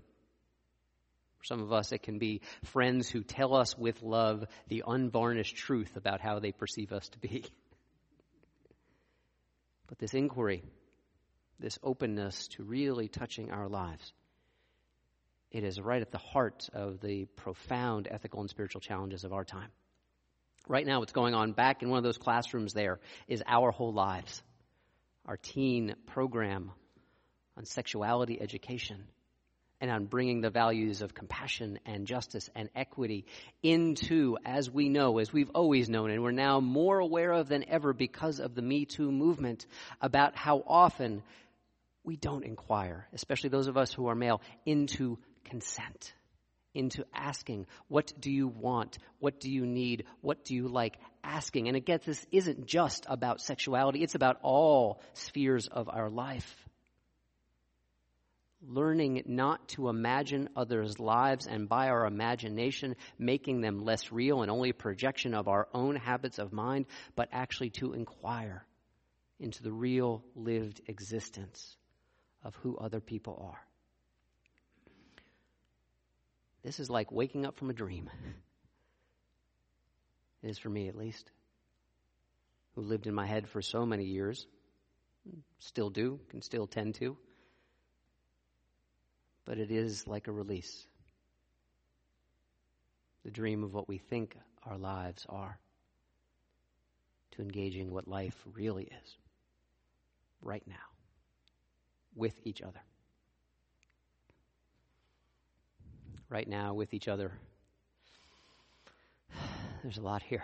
For 1.38 1.46
some 1.46 1.62
of 1.62 1.72
us, 1.72 1.94
it 1.94 2.04
can 2.04 2.20
be 2.20 2.42
friends 2.66 3.10
who 3.10 3.24
tell 3.24 3.56
us 3.56 3.78
with 3.78 4.04
love 4.04 4.44
the 4.68 4.84
unvarnished 4.86 5.56
truth 5.56 5.96
about 5.96 6.20
how 6.20 6.40
they 6.40 6.52
perceive 6.52 6.92
us 6.92 7.08
to 7.08 7.20
be. 7.20 7.46
But 9.88 9.98
this 9.98 10.14
inquiry, 10.14 10.62
this 11.58 11.80
openness 11.82 12.50
to 12.50 12.64
really 12.64 13.08
touching 13.08 13.52
our 13.52 13.70
lives, 13.70 14.12
it 15.56 15.64
is 15.64 15.80
right 15.80 16.02
at 16.02 16.12
the 16.12 16.18
heart 16.18 16.68
of 16.74 17.00
the 17.00 17.24
profound 17.38 18.10
ethical 18.12 18.42
and 18.42 18.50
spiritual 18.50 18.82
challenges 18.82 19.24
of 19.24 19.32
our 19.32 19.46
time. 19.46 19.70
Right 20.68 20.86
now, 20.86 21.00
what's 21.00 21.14
going 21.14 21.34
on 21.34 21.54
back 21.54 21.82
in 21.82 21.90
one 21.90 21.98
of 21.98 22.04
those 22.04 22.18
classrooms 22.18 22.74
there 22.74 23.00
is 23.30 23.42
Our 23.48 23.72
Whole 23.72 23.94
Lives, 23.94 24.44
our 25.26 25.38
teen 25.38 25.96
program 26.08 26.72
on 27.56 27.64
sexuality 27.64 28.38
education 28.42 29.06
and 29.80 29.90
on 29.90 30.08
bringing 30.08 30.42
the 30.42 30.50
values 30.50 31.02
of 31.02 31.14
compassion 31.14 31.80
and 31.86 32.06
justice 32.06 32.50
and 32.54 32.70
equity 32.76 33.26
into, 33.64 34.38
as 34.44 34.70
we 34.70 34.90
know, 34.90 35.20
as 35.20 35.32
we've 35.32 35.52
always 35.56 35.88
known, 35.88 36.12
and 36.12 36.22
we're 36.22 36.32
now 36.32 36.60
more 36.60 37.00
aware 37.00 37.32
of 37.32 37.48
than 37.48 37.64
ever 37.70 37.94
because 37.94 38.42
of 38.42 38.56
the 38.56 38.62
Me 38.62 38.84
Too 38.84 39.10
movement, 39.10 39.66
about 40.02 40.36
how 40.36 40.62
often 40.68 41.24
we 42.04 42.18
don't 42.18 42.44
inquire, 42.44 43.08
especially 43.14 43.52
those 43.52 43.68
of 43.68 43.78
us 43.78 43.94
who 43.94 44.08
are 44.08 44.16
male, 44.16 44.42
into 44.66 45.18
consent, 45.46 46.14
into 46.74 47.06
asking, 47.14 47.68
what 47.88 48.12
do 48.20 48.30
you 48.30 48.50
want? 48.50 48.98
What 49.20 49.40
do 49.40 49.50
you 49.50 49.66
need? 49.66 50.06
What 50.20 50.44
do 50.44 50.54
you 50.54 50.68
like? 50.68 50.98
Asking. 51.24 51.70
And 51.70 51.78
again, 51.78 52.02
this 52.06 52.26
isn't 52.32 52.66
just 52.66 53.06
about 53.08 53.40
sexuality, 53.40 54.04
it's 54.04 54.16
about 54.16 54.40
all 54.42 55.02
spheres 55.14 55.68
of 55.68 55.88
our 55.90 56.10
life 56.10 56.66
learning 58.68 59.24
not 59.26 59.68
to 59.70 59.90
imagine 59.90 60.50
others' 60.56 61.00
lives 61.00 61.48
and 61.48 61.70
by 61.70 61.90
our 61.90 62.06
imagination 62.06 62.96
making 63.18 63.62
them 63.62 63.84
less 63.84 64.12
real 64.12 64.42
and 64.42 64.52
only 64.52 64.70
a 64.70 64.74
projection 64.74 65.34
of 65.34 65.48
our 65.48 65.68
own 65.74 65.96
habits 65.96 66.40
of 66.40 66.54
mind, 66.54 66.86
but 67.16 67.30
actually 67.32 67.70
to 67.70 67.94
inquire 67.94 68.66
into 69.40 69.62
the 69.62 69.72
real 69.72 70.24
lived 70.36 70.82
existence 70.88 71.78
of 72.44 72.56
who 72.56 72.78
other 72.78 73.00
people 73.00 73.50
are. 73.52 73.60
This 76.66 76.82
is 76.82 76.90
like 76.90 77.12
waking 77.12 77.46
up 77.46 77.56
from 77.56 77.70
a 77.70 77.74
dream. 77.74 78.10
It 80.44 80.50
is 80.50 80.58
for 80.58 80.70
me, 80.70 80.90
at 80.90 80.98
least, 80.98 81.32
who 82.74 82.82
lived 82.82 83.08
in 83.08 83.14
my 83.14 83.26
head 83.26 83.48
for 83.48 83.62
so 83.62 83.86
many 83.86 84.04
years, 84.04 84.46
still 85.60 85.90
do, 85.90 86.20
can 86.30 86.42
still 86.42 86.68
tend 86.68 86.96
to 86.96 87.16
but 89.46 89.60
it 89.60 89.72
is 89.72 90.08
like 90.08 90.28
a 90.28 90.32
release. 90.32 90.86
The 93.24 93.32
dream 93.32 93.64
of 93.64 93.74
what 93.74 93.88
we 93.88 93.98
think 93.98 94.36
our 94.64 94.78
lives 94.78 95.26
are 95.30 95.58
to 97.32 97.42
engaging 97.42 97.92
what 97.92 98.08
life 98.08 98.36
really 98.54 98.86
is 98.86 99.18
right 100.42 100.64
now 100.68 100.76
with 102.16 102.36
each 102.44 102.62
other. 102.62 102.82
Right 106.30 106.48
now, 106.48 106.74
with 106.74 106.94
each 106.94 107.08
other. 107.08 107.32
There's 109.84 109.98
a 109.98 110.02
lot 110.02 110.24
here. 110.24 110.44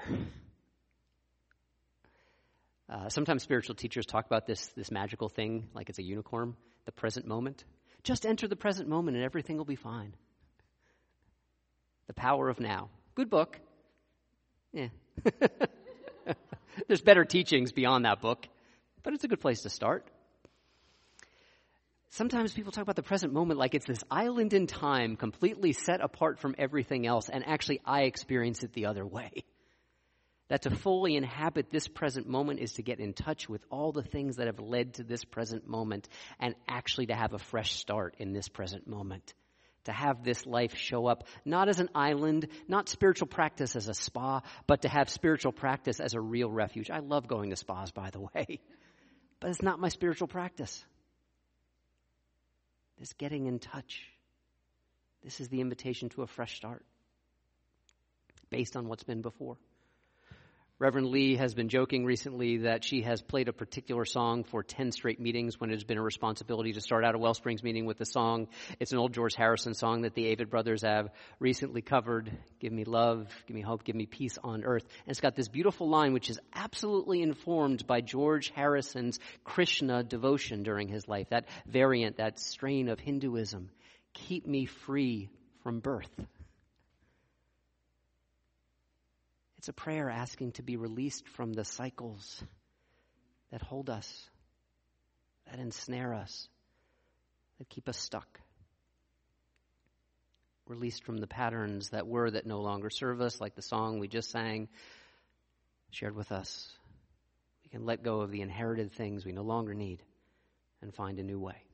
Uh, 2.89 3.07
sometimes 3.07 3.41
spiritual 3.41 3.75
teachers 3.75 4.05
talk 4.05 4.25
about 4.25 4.45
this, 4.45 4.67
this 4.75 4.91
magical 4.91 5.29
thing 5.29 5.69
like 5.73 5.89
it's 5.89 5.99
a 5.99 6.03
unicorn, 6.03 6.55
the 6.85 6.91
present 6.91 7.25
moment. 7.25 7.63
Just 8.03 8.25
enter 8.25 8.47
the 8.47 8.55
present 8.55 8.89
moment 8.89 9.15
and 9.15 9.25
everything 9.25 9.57
will 9.57 9.65
be 9.65 9.75
fine. 9.75 10.13
The 12.07 12.13
Power 12.13 12.49
of 12.49 12.59
Now. 12.59 12.89
Good 13.15 13.29
book. 13.29 13.57
Yeah. 14.73 14.89
There's 16.87 17.01
better 17.01 17.23
teachings 17.23 17.71
beyond 17.71 18.05
that 18.05 18.21
book, 18.21 18.47
but 19.03 19.13
it's 19.13 19.23
a 19.23 19.27
good 19.27 19.39
place 19.39 19.61
to 19.61 19.69
start. 19.69 20.05
Sometimes 22.11 22.53
people 22.53 22.73
talk 22.73 22.81
about 22.81 22.97
the 22.97 23.03
present 23.03 23.31
moment 23.31 23.57
like 23.57 23.73
it's 23.73 23.85
this 23.85 24.03
island 24.11 24.51
in 24.51 24.67
time 24.67 25.15
completely 25.15 25.71
set 25.71 26.01
apart 26.01 26.39
from 26.39 26.55
everything 26.57 27.07
else, 27.07 27.29
and 27.29 27.47
actually 27.47 27.79
I 27.85 28.01
experience 28.01 28.63
it 28.63 28.73
the 28.73 28.87
other 28.87 29.05
way. 29.05 29.31
That 30.49 30.63
to 30.63 30.71
fully 30.71 31.15
inhabit 31.15 31.71
this 31.71 31.87
present 31.87 32.27
moment 32.27 32.59
is 32.59 32.73
to 32.73 32.83
get 32.83 32.99
in 32.99 33.13
touch 33.13 33.47
with 33.47 33.63
all 33.71 33.93
the 33.93 34.03
things 34.03 34.35
that 34.35 34.47
have 34.47 34.59
led 34.59 34.95
to 34.95 35.05
this 35.05 35.23
present 35.23 35.65
moment 35.65 36.09
and 36.37 36.53
actually 36.67 37.05
to 37.05 37.15
have 37.15 37.31
a 37.31 37.39
fresh 37.39 37.79
start 37.79 38.15
in 38.19 38.33
this 38.33 38.49
present 38.49 38.85
moment. 38.87 39.33
To 39.85 39.93
have 39.93 40.21
this 40.21 40.45
life 40.45 40.75
show 40.75 41.07
up 41.07 41.23
not 41.45 41.69
as 41.69 41.79
an 41.79 41.87
island, 41.95 42.49
not 42.67 42.89
spiritual 42.89 43.27
practice 43.29 43.77
as 43.77 43.87
a 43.87 43.93
spa, 43.93 44.41
but 44.67 44.81
to 44.81 44.89
have 44.89 45.09
spiritual 45.09 45.53
practice 45.53 46.01
as 46.01 46.13
a 46.13 46.19
real 46.19 46.51
refuge. 46.51 46.91
I 46.91 46.99
love 46.99 47.29
going 47.29 47.51
to 47.51 47.55
spas, 47.55 47.91
by 47.91 48.09
the 48.09 48.19
way, 48.19 48.59
but 49.39 49.51
it's 49.51 49.61
not 49.61 49.79
my 49.79 49.87
spiritual 49.87 50.27
practice. 50.27 50.83
This 53.01 53.13
getting 53.13 53.47
in 53.47 53.57
touch. 53.57 54.11
This 55.23 55.39
is 55.39 55.49
the 55.49 55.59
invitation 55.59 56.09
to 56.09 56.21
a 56.21 56.27
fresh 56.27 56.55
start 56.55 56.85
based 58.51 58.75
on 58.75 58.87
what's 58.87 59.03
been 59.03 59.23
before. 59.23 59.57
Reverend 60.81 61.09
Lee 61.09 61.35
has 61.35 61.53
been 61.53 61.69
joking 61.69 62.05
recently 62.05 62.57
that 62.63 62.83
she 62.83 63.03
has 63.03 63.21
played 63.21 63.47
a 63.47 63.53
particular 63.53 64.03
song 64.03 64.43
for 64.43 64.63
10 64.63 64.91
straight 64.91 65.19
meetings 65.19 65.59
when 65.59 65.69
it 65.69 65.73
has 65.73 65.83
been 65.83 65.99
a 65.99 66.01
responsibility 66.01 66.73
to 66.73 66.81
start 66.81 67.05
out 67.05 67.13
a 67.13 67.19
Wellsprings 67.19 67.61
meeting 67.61 67.85
with 67.85 67.99
the 67.99 68.05
song. 68.05 68.47
It's 68.79 68.91
an 68.91 68.97
old 68.97 69.13
George 69.13 69.35
Harrison 69.35 69.75
song 69.75 70.01
that 70.01 70.15
the 70.15 70.35
Avett 70.35 70.49
brothers 70.49 70.81
have 70.81 71.11
recently 71.37 71.83
covered. 71.83 72.35
Give 72.59 72.73
me 72.73 72.83
love, 72.83 73.27
give 73.45 73.53
me 73.53 73.61
hope, 73.61 73.83
give 73.83 73.95
me 73.95 74.07
peace 74.07 74.39
on 74.43 74.63
earth. 74.63 74.81
And 75.05 75.11
it's 75.11 75.21
got 75.21 75.35
this 75.35 75.49
beautiful 75.49 75.87
line 75.87 76.13
which 76.13 76.31
is 76.31 76.39
absolutely 76.51 77.21
informed 77.21 77.85
by 77.85 78.01
George 78.01 78.49
Harrison's 78.49 79.19
Krishna 79.43 80.03
devotion 80.03 80.63
during 80.63 80.87
his 80.87 81.07
life. 81.07 81.29
That 81.29 81.45
variant, 81.67 82.17
that 82.17 82.39
strain 82.39 82.89
of 82.89 82.99
Hinduism. 82.99 83.69
Keep 84.13 84.47
me 84.47 84.65
free 84.65 85.29
from 85.61 85.79
birth. 85.79 86.09
It's 89.61 89.69
a 89.69 89.73
prayer 89.73 90.09
asking 90.09 90.53
to 90.53 90.63
be 90.63 90.75
released 90.75 91.29
from 91.29 91.53
the 91.53 91.63
cycles 91.63 92.43
that 93.51 93.61
hold 93.61 93.91
us, 93.91 94.27
that 95.45 95.59
ensnare 95.59 96.15
us, 96.15 96.47
that 97.59 97.69
keep 97.69 97.87
us 97.87 97.99
stuck. 97.99 98.39
Released 100.65 101.03
from 101.03 101.17
the 101.17 101.27
patterns 101.27 101.89
that 101.89 102.07
were 102.07 102.31
that 102.31 102.47
no 102.47 102.61
longer 102.61 102.89
serve 102.89 103.21
us, 103.21 103.39
like 103.39 103.53
the 103.53 103.61
song 103.61 103.99
we 103.99 104.07
just 104.07 104.31
sang, 104.31 104.67
shared 105.91 106.15
with 106.15 106.31
us. 106.31 106.67
We 107.63 107.69
can 107.69 107.85
let 107.85 108.01
go 108.01 108.21
of 108.21 108.31
the 108.31 108.41
inherited 108.41 108.93
things 108.93 109.25
we 109.25 109.31
no 109.31 109.43
longer 109.43 109.75
need 109.75 110.01
and 110.81 110.91
find 110.91 111.19
a 111.19 111.23
new 111.23 111.39
way. 111.39 111.67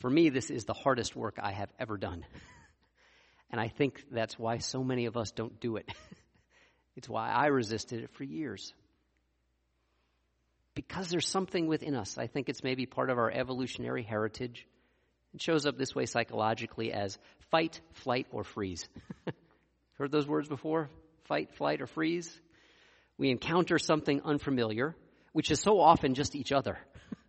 For 0.00 0.08
me, 0.08 0.30
this 0.30 0.48
is 0.48 0.64
the 0.64 0.72
hardest 0.72 1.14
work 1.14 1.38
I 1.38 1.52
have 1.52 1.68
ever 1.78 1.98
done. 1.98 2.24
And 3.50 3.60
I 3.60 3.68
think 3.68 4.02
that's 4.10 4.38
why 4.38 4.58
so 4.58 4.82
many 4.82 5.06
of 5.06 5.16
us 5.16 5.30
don't 5.30 5.60
do 5.60 5.76
it. 5.76 5.88
it's 6.96 7.08
why 7.08 7.30
I 7.30 7.46
resisted 7.46 8.02
it 8.02 8.10
for 8.14 8.24
years. 8.24 8.72
Because 10.74 11.08
there's 11.08 11.28
something 11.28 11.68
within 11.68 11.94
us. 11.94 12.18
I 12.18 12.26
think 12.26 12.48
it's 12.48 12.64
maybe 12.64 12.86
part 12.86 13.10
of 13.10 13.18
our 13.18 13.30
evolutionary 13.30 14.02
heritage. 14.02 14.66
It 15.32 15.42
shows 15.42 15.66
up 15.66 15.78
this 15.78 15.94
way 15.94 16.06
psychologically 16.06 16.92
as 16.92 17.18
fight, 17.50 17.80
flight, 17.92 18.26
or 18.32 18.42
freeze. 18.42 18.88
Heard 19.98 20.10
those 20.10 20.26
words 20.26 20.48
before? 20.48 20.90
Fight, 21.24 21.54
flight, 21.54 21.80
or 21.80 21.86
freeze? 21.86 22.40
We 23.18 23.30
encounter 23.30 23.78
something 23.78 24.22
unfamiliar, 24.24 24.96
which 25.32 25.50
is 25.50 25.60
so 25.60 25.80
often 25.80 26.14
just 26.14 26.34
each 26.34 26.50
other. 26.50 26.78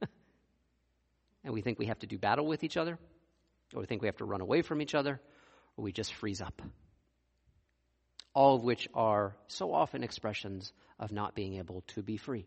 and 1.44 1.54
we 1.54 1.62
think 1.62 1.78
we 1.78 1.86
have 1.88 2.00
to 2.00 2.08
do 2.08 2.18
battle 2.18 2.48
with 2.48 2.64
each 2.64 2.78
other, 2.78 2.98
or 3.74 3.82
we 3.82 3.86
think 3.86 4.02
we 4.02 4.08
have 4.08 4.18
to 4.18 4.26
run 4.26 4.42
away 4.42 4.64
from 4.64 4.82
each 4.82 4.96
other, 4.96 5.22
or 5.78 5.84
we 5.84 5.92
just 5.92 6.14
freeze 6.14 6.42
up. 6.42 6.62
All 8.34 8.56
of 8.56 8.64
which 8.64 8.88
are 8.94 9.36
so 9.48 9.74
often 9.74 10.04
expressions 10.04 10.74
of 11.00 11.12
not 11.12 11.36
being 11.36 11.56
able 11.56 11.82
to 11.88 12.02
be 12.02 12.18
free. 12.18 12.46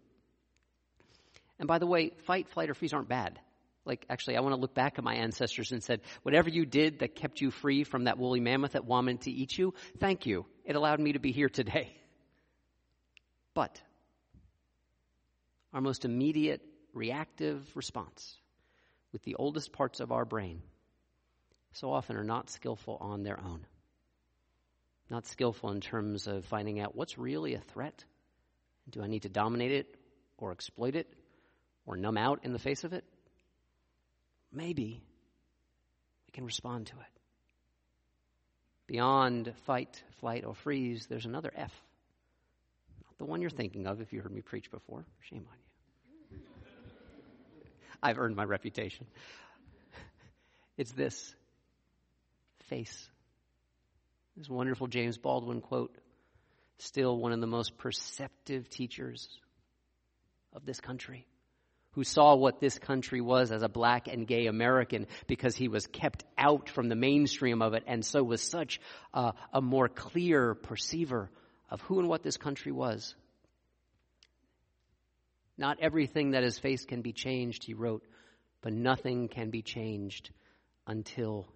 And 1.58 1.66
by 1.66 1.78
the 1.78 1.87
way, 1.87 2.12
fight, 2.26 2.49
flight, 2.49 2.70
or 2.70 2.75
freeze 2.75 2.92
aren't 2.92 3.08
bad. 3.08 3.38
Like, 3.85 4.04
actually, 4.11 4.37
I 4.37 4.40
want 4.40 4.54
to 4.54 4.61
look 4.61 4.75
back 4.75 4.99
at 4.99 5.04
my 5.04 5.14
ancestors 5.14 5.73
and 5.73 5.82
said, 5.82 6.02
whatever 6.23 6.50
you 6.50 6.66
did 6.66 6.99
that 6.99 7.14
kept 7.14 7.40
you 7.40 7.50
free 7.50 7.85
from 7.85 8.04
that 8.04 8.18
woolly 8.18 8.40
mammoth 8.40 8.73
that 8.73 8.85
wanted 8.85 9.23
to 9.23 9.30
eat 9.30 9.56
you, 9.56 9.73
thank 9.99 10.26
you. 10.26 10.44
It 10.64 10.76
allowed 10.76 11.00
me 11.00 11.12
to 11.12 11.18
be 11.18 11.32
here 11.32 11.49
today. 11.49 11.97
But 13.54 13.80
our 15.73 15.80
most 15.80 16.04
immediate 16.04 16.62
reactive 16.92 17.66
response 17.75 18.37
with 19.12 19.23
the 19.23 19.37
oldest 19.37 19.73
parts 19.73 20.00
of 20.00 20.12
our 20.12 20.25
brain 20.25 20.62
so 21.78 21.92
often 21.92 22.16
are 22.16 22.25
not 22.25 22.50
skillful 22.50 22.99
on 23.00 23.23
their 23.23 23.38
own. 23.38 23.64
Not 25.11 25.26
skillful 25.26 25.70
in 25.70 25.80
terms 25.80 26.26
of 26.26 26.44
finding 26.44 26.80
out 26.80 26.97
what's 26.97 27.18
really 27.18 27.54
a 27.54 27.61
threat. 27.61 28.04
Do 28.90 29.00
I 29.00 29.06
need 29.06 29.23
to 29.23 29.28
dominate 29.28 29.70
it 29.70 29.97
or 30.38 30.50
exploit 30.50 30.97
it 30.97 31.06
or 31.87 31.97
numb 31.97 32.18
out 32.18 32.40
in 32.42 32.52
the 32.52 32.58
face 32.58 32.82
of 32.82 32.92
it? 32.92 33.04
Maybe 34.52 35.00
we 36.26 36.32
can 36.32 36.44
respond 36.44 36.88
to 36.88 36.94
it. 36.94 37.20
Beyond 38.88 39.52
fight, 39.64 40.02
flight, 40.18 40.44
or 40.44 40.54
freeze, 40.54 41.06
there's 41.06 41.26
another 41.26 41.52
F. 41.54 41.73
Not 43.04 43.18
the 43.18 43.25
one 43.25 43.40
you're 43.40 43.50
thinking 43.50 43.87
of 43.87 44.00
if 44.00 44.12
you 44.12 44.20
heard 44.20 44.32
me 44.32 44.40
preach 44.40 44.68
before. 44.73 45.04
Shame 45.20 45.47
on 45.49 46.38
you. 46.38 46.38
I've 48.02 48.18
earned 48.18 48.35
my 48.35 48.44
reputation. 48.44 49.06
It's 50.76 50.92
this 50.92 51.35
face. 52.68 53.08
This 54.37 54.48
wonderful 54.48 54.87
James 54.87 55.18
Baldwin 55.18 55.60
quote 55.60 55.96
still 56.78 57.18
one 57.18 57.32
of 57.32 57.40
the 57.40 57.46
most 57.46 57.76
perceptive 57.76 58.70
teachers 58.70 59.28
of 60.52 60.64
this 60.64 60.80
country 60.80 61.26
who 61.92 62.04
saw 62.04 62.37
what 62.37 62.60
this 62.60 62.78
country 62.78 63.20
was 63.20 63.50
as 63.50 63.62
a 63.62 63.68
black 63.68 64.06
and 64.06 64.26
gay 64.26 64.46
American 64.46 65.06
because 65.26 65.56
he 65.56 65.66
was 65.66 65.88
kept 65.88 66.25
out 66.37 66.68
from 66.68 66.88
the 66.88 66.94
mainstream 66.94 67.60
of 67.60 67.75
it 67.75 67.82
and 67.88 68.04
so 68.04 68.22
was 68.22 68.40
such 68.40 68.80
a, 69.12 69.32
a 69.52 69.60
more 69.60 69.88
clear 69.88 70.54
perceiver 70.54 71.30
of 71.70 71.80
who 71.82 71.98
and 71.98 72.08
what 72.08 72.22
this 72.22 72.37
country 72.37 72.70
was. 72.70 73.16
Not 75.56 75.78
everything 75.80 76.30
that 76.32 76.44
is 76.44 76.58
faced 76.58 76.87
can 76.87 77.02
be 77.02 77.12
changed, 77.12 77.64
he 77.64 77.75
wrote, 77.75 78.04
but 78.60 78.72
nothing 78.72 79.26
can 79.26 79.50
be 79.50 79.62
changed 79.62 80.30
until 80.87 81.48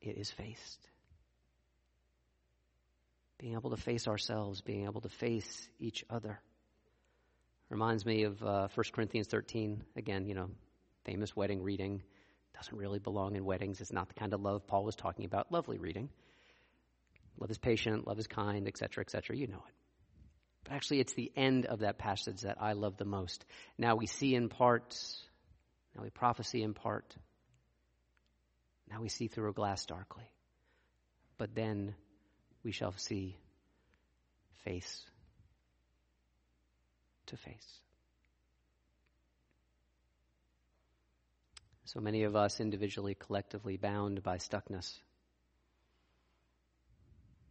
it 0.00 0.16
is 0.16 0.30
faced. 0.30 0.88
Being 3.38 3.54
able 3.54 3.70
to 3.70 3.76
face 3.76 4.06
ourselves, 4.06 4.60
being 4.60 4.84
able 4.84 5.00
to 5.00 5.08
face 5.08 5.68
each 5.78 6.04
other. 6.10 6.40
Reminds 7.68 8.04
me 8.04 8.24
of 8.24 8.42
uh, 8.42 8.68
1 8.74 8.86
Corinthians 8.92 9.28
13. 9.28 9.84
Again, 9.96 10.26
you 10.26 10.34
know, 10.34 10.50
famous 11.04 11.34
wedding 11.34 11.62
reading. 11.62 12.02
Doesn't 12.54 12.76
really 12.76 12.98
belong 12.98 13.36
in 13.36 13.44
weddings. 13.44 13.80
It's 13.80 13.92
not 13.92 14.08
the 14.08 14.14
kind 14.14 14.34
of 14.34 14.40
love 14.40 14.66
Paul 14.66 14.84
was 14.84 14.96
talking 14.96 15.24
about. 15.24 15.50
Lovely 15.50 15.78
reading. 15.78 16.10
Love 17.38 17.50
is 17.50 17.58
patient, 17.58 18.06
love 18.06 18.18
is 18.18 18.26
kind, 18.26 18.68
etc., 18.68 19.02
etc. 19.02 19.36
You 19.36 19.46
know 19.46 19.62
it. 19.66 19.74
But 20.64 20.74
actually, 20.74 21.00
it's 21.00 21.14
the 21.14 21.32
end 21.36 21.64
of 21.64 21.80
that 21.80 21.96
passage 21.96 22.42
that 22.42 22.58
I 22.60 22.74
love 22.74 22.98
the 22.98 23.06
most. 23.06 23.44
Now 23.78 23.96
we 23.96 24.06
see 24.06 24.34
in 24.34 24.50
part, 24.50 24.94
now 25.96 26.02
we 26.02 26.10
prophesy 26.10 26.62
in 26.62 26.74
part, 26.74 27.16
now 28.90 29.00
we 29.00 29.08
see 29.08 29.28
through 29.28 29.50
a 29.50 29.52
glass 29.52 29.86
darkly. 29.86 30.30
But 31.38 31.54
then 31.54 31.94
we 32.62 32.72
shall 32.72 32.92
see 32.92 33.36
face 34.64 35.04
to 37.26 37.36
face. 37.36 37.80
So 41.84 42.00
many 42.00 42.24
of 42.24 42.36
us 42.36 42.60
individually, 42.60 43.16
collectively 43.18 43.76
bound 43.76 44.22
by 44.22 44.36
stuckness. 44.36 44.96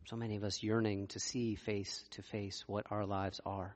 So 0.05 0.15
many 0.15 0.37
of 0.37 0.43
us 0.43 0.63
yearning 0.63 1.07
to 1.07 1.19
see 1.19 1.55
face 1.55 2.03
to 2.11 2.21
face 2.21 2.63
what 2.65 2.85
our 2.89 3.05
lives 3.05 3.41
are, 3.45 3.75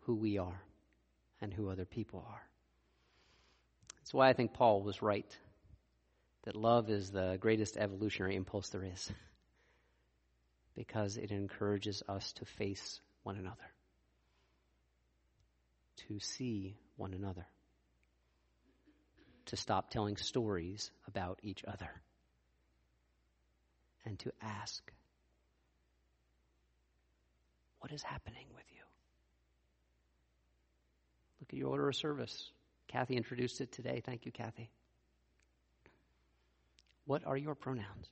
who 0.00 0.14
we 0.14 0.38
are, 0.38 0.62
and 1.40 1.52
who 1.52 1.70
other 1.70 1.84
people 1.84 2.24
are. 2.28 2.42
That's 4.04 4.12
why 4.12 4.28
I 4.28 4.34
think 4.34 4.52
Paul 4.52 4.82
was 4.82 5.00
right 5.00 5.34
that 6.42 6.54
love 6.54 6.90
is 6.90 7.10
the 7.10 7.38
greatest 7.40 7.78
evolutionary 7.78 8.36
impulse 8.36 8.68
there 8.68 8.84
is, 8.84 9.10
because 10.74 11.16
it 11.16 11.30
encourages 11.30 12.02
us 12.06 12.34
to 12.34 12.44
face 12.44 13.00
one 13.22 13.38
another 13.38 13.64
to 16.08 16.18
see 16.18 16.76
one 16.96 17.14
another, 17.14 17.46
to 19.46 19.56
stop 19.56 19.88
telling 19.88 20.18
stories 20.18 20.90
about 21.08 21.38
each 21.42 21.64
other, 21.66 21.88
and 24.04 24.18
to 24.18 24.30
ask, 24.42 24.92
What 27.80 27.90
is 27.90 28.02
happening 28.02 28.46
with 28.54 28.64
you? 28.70 28.82
Look 31.40 31.54
at 31.54 31.58
your 31.58 31.70
order 31.70 31.88
of 31.88 31.96
service. 31.96 32.50
Kathy 32.88 33.16
introduced 33.16 33.60
it 33.60 33.72
today. 33.72 34.02
Thank 34.04 34.26
you, 34.26 34.32
Kathy. 34.32 34.70
What 37.06 37.26
are 37.26 37.36
your 37.36 37.54
pronouns? 37.54 38.08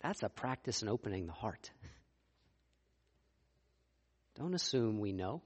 That's 0.00 0.22
a 0.22 0.28
practice 0.28 0.82
in 0.82 0.88
opening 0.88 1.26
the 1.26 1.32
heart. 1.32 1.70
Don't 4.36 4.54
assume 4.54 5.00
we 5.00 5.12
know. 5.12 5.42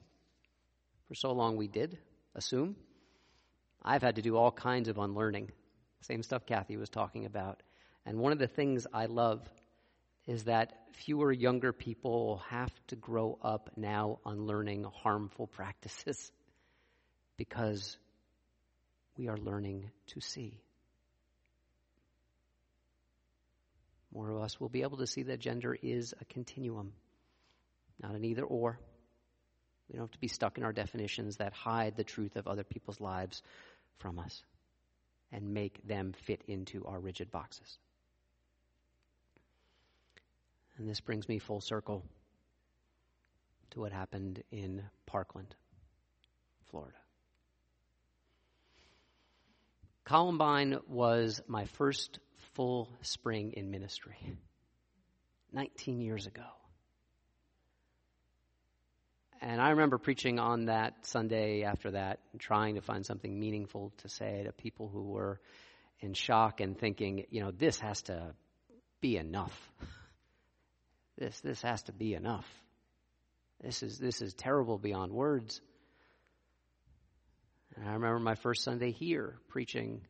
For 1.08 1.14
so 1.14 1.32
long 1.32 1.56
we 1.56 1.68
did 1.68 1.98
assume. 2.34 2.76
I've 3.82 4.02
had 4.02 4.16
to 4.16 4.22
do 4.22 4.36
all 4.36 4.52
kinds 4.52 4.88
of 4.88 4.98
unlearning. 4.98 5.50
Same 6.02 6.22
stuff 6.22 6.46
Kathy 6.46 6.76
was 6.76 6.88
talking 6.88 7.26
about. 7.26 7.62
And 8.04 8.18
one 8.18 8.32
of 8.32 8.38
the 8.38 8.46
things 8.46 8.86
I 8.92 9.06
love 9.06 9.40
is 10.26 10.44
that 10.44 10.72
fewer 10.92 11.32
younger 11.32 11.72
people 11.72 12.42
have 12.48 12.72
to 12.88 12.96
grow 12.96 13.38
up 13.42 13.70
now 13.76 14.18
unlearning 14.24 14.84
harmful 15.02 15.46
practices 15.58 16.30
because 17.36 17.96
we 19.16 19.28
are 19.28 19.36
learning 19.36 19.90
to 20.08 20.20
see. 20.20 20.60
More 24.14 24.30
of 24.30 24.42
us 24.42 24.60
will 24.60 24.68
be 24.68 24.82
able 24.82 24.98
to 24.98 25.06
see 25.06 25.24
that 25.24 25.40
gender 25.40 25.76
is 25.80 26.14
a 26.20 26.24
continuum 26.26 26.92
not 28.02 28.14
an 28.14 28.24
either 28.24 28.44
or. 28.44 28.78
We 29.88 29.96
don't 29.96 30.04
have 30.04 30.12
to 30.12 30.18
be 30.18 30.28
stuck 30.28 30.58
in 30.58 30.64
our 30.64 30.72
definitions 30.72 31.36
that 31.36 31.52
hide 31.52 31.96
the 31.96 32.04
truth 32.04 32.36
of 32.36 32.46
other 32.46 32.64
people's 32.64 33.00
lives 33.00 33.42
from 33.98 34.18
us 34.18 34.42
and 35.30 35.54
make 35.54 35.86
them 35.86 36.12
fit 36.24 36.42
into 36.48 36.84
our 36.86 36.98
rigid 36.98 37.30
boxes. 37.30 37.78
And 40.78 40.88
this 40.88 41.00
brings 41.00 41.28
me 41.28 41.38
full 41.38 41.60
circle 41.60 42.04
to 43.70 43.80
what 43.80 43.92
happened 43.92 44.42
in 44.50 44.82
Parkland, 45.06 45.54
Florida. 46.70 47.01
Columbine 50.04 50.78
was 50.88 51.40
my 51.46 51.66
first 51.66 52.18
full 52.54 52.88
spring 53.02 53.52
in 53.56 53.70
ministry 53.70 54.18
19 55.52 56.00
years 56.00 56.26
ago. 56.26 56.42
And 59.40 59.60
I 59.60 59.70
remember 59.70 59.98
preaching 59.98 60.38
on 60.38 60.66
that 60.66 61.06
Sunday 61.06 61.64
after 61.64 61.92
that, 61.92 62.20
trying 62.38 62.76
to 62.76 62.80
find 62.80 63.04
something 63.04 63.38
meaningful 63.38 63.92
to 63.98 64.08
say 64.08 64.44
to 64.44 64.52
people 64.52 64.88
who 64.88 65.02
were 65.02 65.40
in 66.00 66.14
shock 66.14 66.60
and 66.60 66.78
thinking, 66.78 67.26
you 67.30 67.40
know, 67.42 67.50
this 67.50 67.78
has 67.80 68.02
to 68.02 68.34
be 69.00 69.16
enough. 69.16 69.56
This 71.18 71.38
this 71.40 71.60
has 71.60 71.82
to 71.84 71.92
be 71.92 72.14
enough. 72.14 72.48
This 73.60 73.82
is 73.82 73.98
this 73.98 74.22
is 74.22 74.32
terrible 74.32 74.78
beyond 74.78 75.12
words. 75.12 75.60
And 77.76 77.88
I 77.88 77.94
remember 77.94 78.18
my 78.18 78.34
first 78.34 78.62
Sunday 78.62 78.90
here 78.90 79.38
preaching 79.48 80.02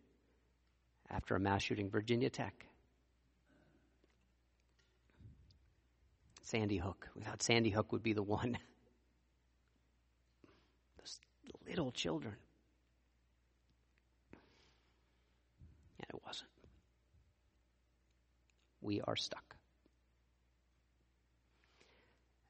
after 1.11 1.37
a 1.37 1.41
mass 1.41 1.63
shooting, 1.63 1.91
Virginia 1.91 2.31
Tech. 2.31 2.67
Sandy 6.43 6.77
Hook. 6.77 7.09
We 7.17 7.23
thought 7.23 7.43
Sandy 7.43 7.71
Hook 7.71 7.93
would 7.93 8.03
be 8.03 8.13
the 8.13 8.23
one. 8.23 8.59
Those 10.99 11.19
little 11.67 11.91
children. 11.93 12.35
And 15.99 16.07
it 16.11 16.21
wasn't. 16.27 16.51
We 18.83 19.01
are 19.01 19.17
stuck. 19.17 19.55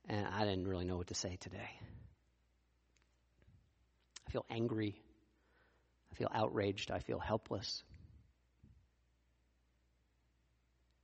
And 0.08 0.26
I 0.26 0.44
didn't 0.44 0.66
really 0.66 0.84
know 0.84 0.96
what 0.96 1.06
to 1.08 1.14
say 1.14 1.36
today. 1.38 1.70
I 4.32 4.40
feel 4.40 4.46
angry. 4.48 4.98
I 6.10 6.14
feel 6.14 6.30
outraged. 6.32 6.90
I 6.90 7.00
feel 7.00 7.18
helpless. 7.18 7.82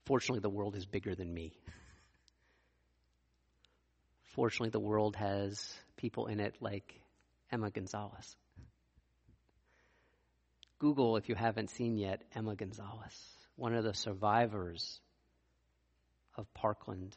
Fortunately, 0.06 0.40
the 0.40 0.48
world 0.48 0.74
is 0.74 0.86
bigger 0.86 1.14
than 1.14 1.34
me. 1.34 1.52
Fortunately, 4.34 4.70
the 4.70 4.80
world 4.80 5.14
has 5.16 5.76
people 5.98 6.28
in 6.28 6.40
it 6.40 6.56
like 6.62 6.94
Emma 7.52 7.70
Gonzalez. 7.70 8.34
Google, 10.78 11.18
if 11.18 11.28
you 11.28 11.34
haven't 11.34 11.68
seen 11.68 11.98
yet, 11.98 12.22
Emma 12.34 12.56
Gonzalez, 12.56 13.14
one 13.56 13.74
of 13.74 13.84
the 13.84 13.92
survivors 13.92 15.02
of 16.34 16.46
Parkland, 16.54 17.14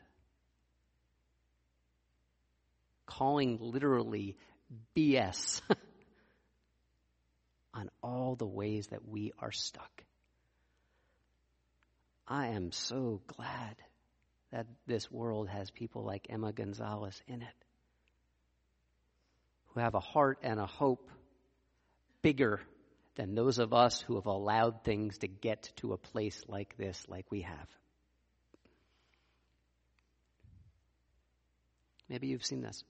calling 3.05 3.59
literally 3.61 4.35
BS 4.93 5.61
on 7.73 7.89
all 8.01 8.35
the 8.35 8.47
ways 8.47 8.87
that 8.87 9.07
we 9.07 9.31
are 9.39 9.51
stuck. 9.51 10.03
I 12.27 12.47
am 12.47 12.71
so 12.71 13.21
glad 13.27 13.75
that 14.51 14.67
this 14.85 15.11
world 15.11 15.49
has 15.49 15.71
people 15.71 16.03
like 16.03 16.27
Emma 16.29 16.51
Gonzalez 16.51 17.21
in 17.27 17.41
it 17.41 17.65
who 19.73 19.79
have 19.79 19.95
a 19.95 19.99
heart 19.99 20.39
and 20.43 20.59
a 20.59 20.65
hope 20.65 21.09
bigger 22.21 22.59
than 23.15 23.35
those 23.35 23.59
of 23.59 23.73
us 23.73 24.01
who 24.01 24.15
have 24.15 24.25
allowed 24.25 24.83
things 24.83 25.17
to 25.19 25.27
get 25.27 25.71
to 25.77 25.93
a 25.93 25.97
place 25.97 26.43
like 26.47 26.75
this, 26.77 27.03
like 27.07 27.25
we 27.29 27.41
have. 27.41 27.67
Maybe 32.09 32.27
you've 32.27 32.45
seen 32.45 32.61
this. 32.61 32.83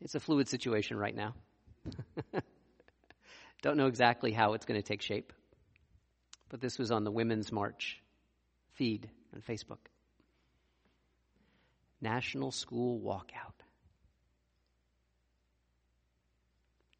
It's 0.00 0.14
a 0.14 0.20
fluid 0.20 0.48
situation 0.48 0.96
right 0.96 1.14
now. 1.14 1.34
Don't 3.62 3.76
know 3.76 3.86
exactly 3.86 4.32
how 4.32 4.52
it's 4.52 4.66
going 4.66 4.80
to 4.80 4.86
take 4.86 5.02
shape. 5.02 5.32
But 6.48 6.60
this 6.60 6.78
was 6.78 6.90
on 6.90 7.04
the 7.04 7.10
Women's 7.10 7.52
March 7.52 8.00
feed 8.74 9.10
on 9.34 9.42
Facebook. 9.42 9.78
National 12.00 12.52
School 12.52 13.00
Walkout. 13.00 13.54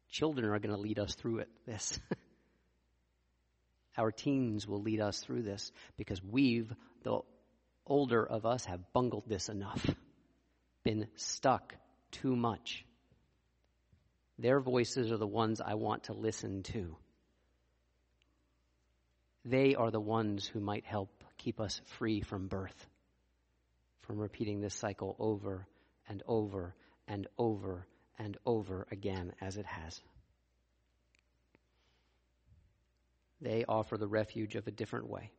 Children 0.09 0.49
are 0.49 0.59
going 0.59 0.75
to 0.75 0.81
lead 0.81 0.99
us 0.99 1.15
through 1.15 1.39
it, 1.39 1.49
this. 1.65 1.99
Our 3.97 4.11
teens 4.11 4.67
will 4.67 4.81
lead 4.81 4.99
us 5.01 5.19
through 5.19 5.43
this 5.43 5.71
because 5.97 6.21
we've, 6.23 6.73
the 7.03 7.19
older 7.85 8.25
of 8.25 8.45
us, 8.45 8.65
have 8.65 8.91
bungled 8.91 9.25
this 9.27 9.49
enough, 9.49 9.85
been 10.83 11.07
stuck 11.15 11.75
too 12.11 12.35
much. 12.35 12.85
Their 14.39 14.61
voices 14.61 15.11
are 15.11 15.17
the 15.17 15.27
ones 15.27 15.59
I 15.59 15.73
want 15.73 16.03
to 16.03 16.13
listen 16.13 16.63
to. 16.63 16.95
They 19.43 19.75
are 19.75 19.91
the 19.91 19.99
ones 19.99 20.47
who 20.47 20.61
might 20.61 20.85
help 20.85 21.25
keep 21.37 21.59
us 21.59 21.81
free 21.85 22.21
from 22.21 22.47
birth, 22.47 22.87
from 23.99 24.17
repeating 24.17 24.61
this 24.61 24.73
cycle 24.73 25.17
over 25.19 25.67
and 26.07 26.23
over 26.25 26.73
and 27.05 27.27
over 27.37 27.85
and 28.17 28.37
over 28.45 28.87
again 28.91 29.33
as 29.41 29.57
it 29.57 29.65
has. 29.65 29.99
They 33.41 33.65
offer 33.67 33.97
the 33.97 34.07
refuge 34.07 34.55
of 34.55 34.67
a 34.67 34.71
different 34.71 35.09
way. 35.09 35.31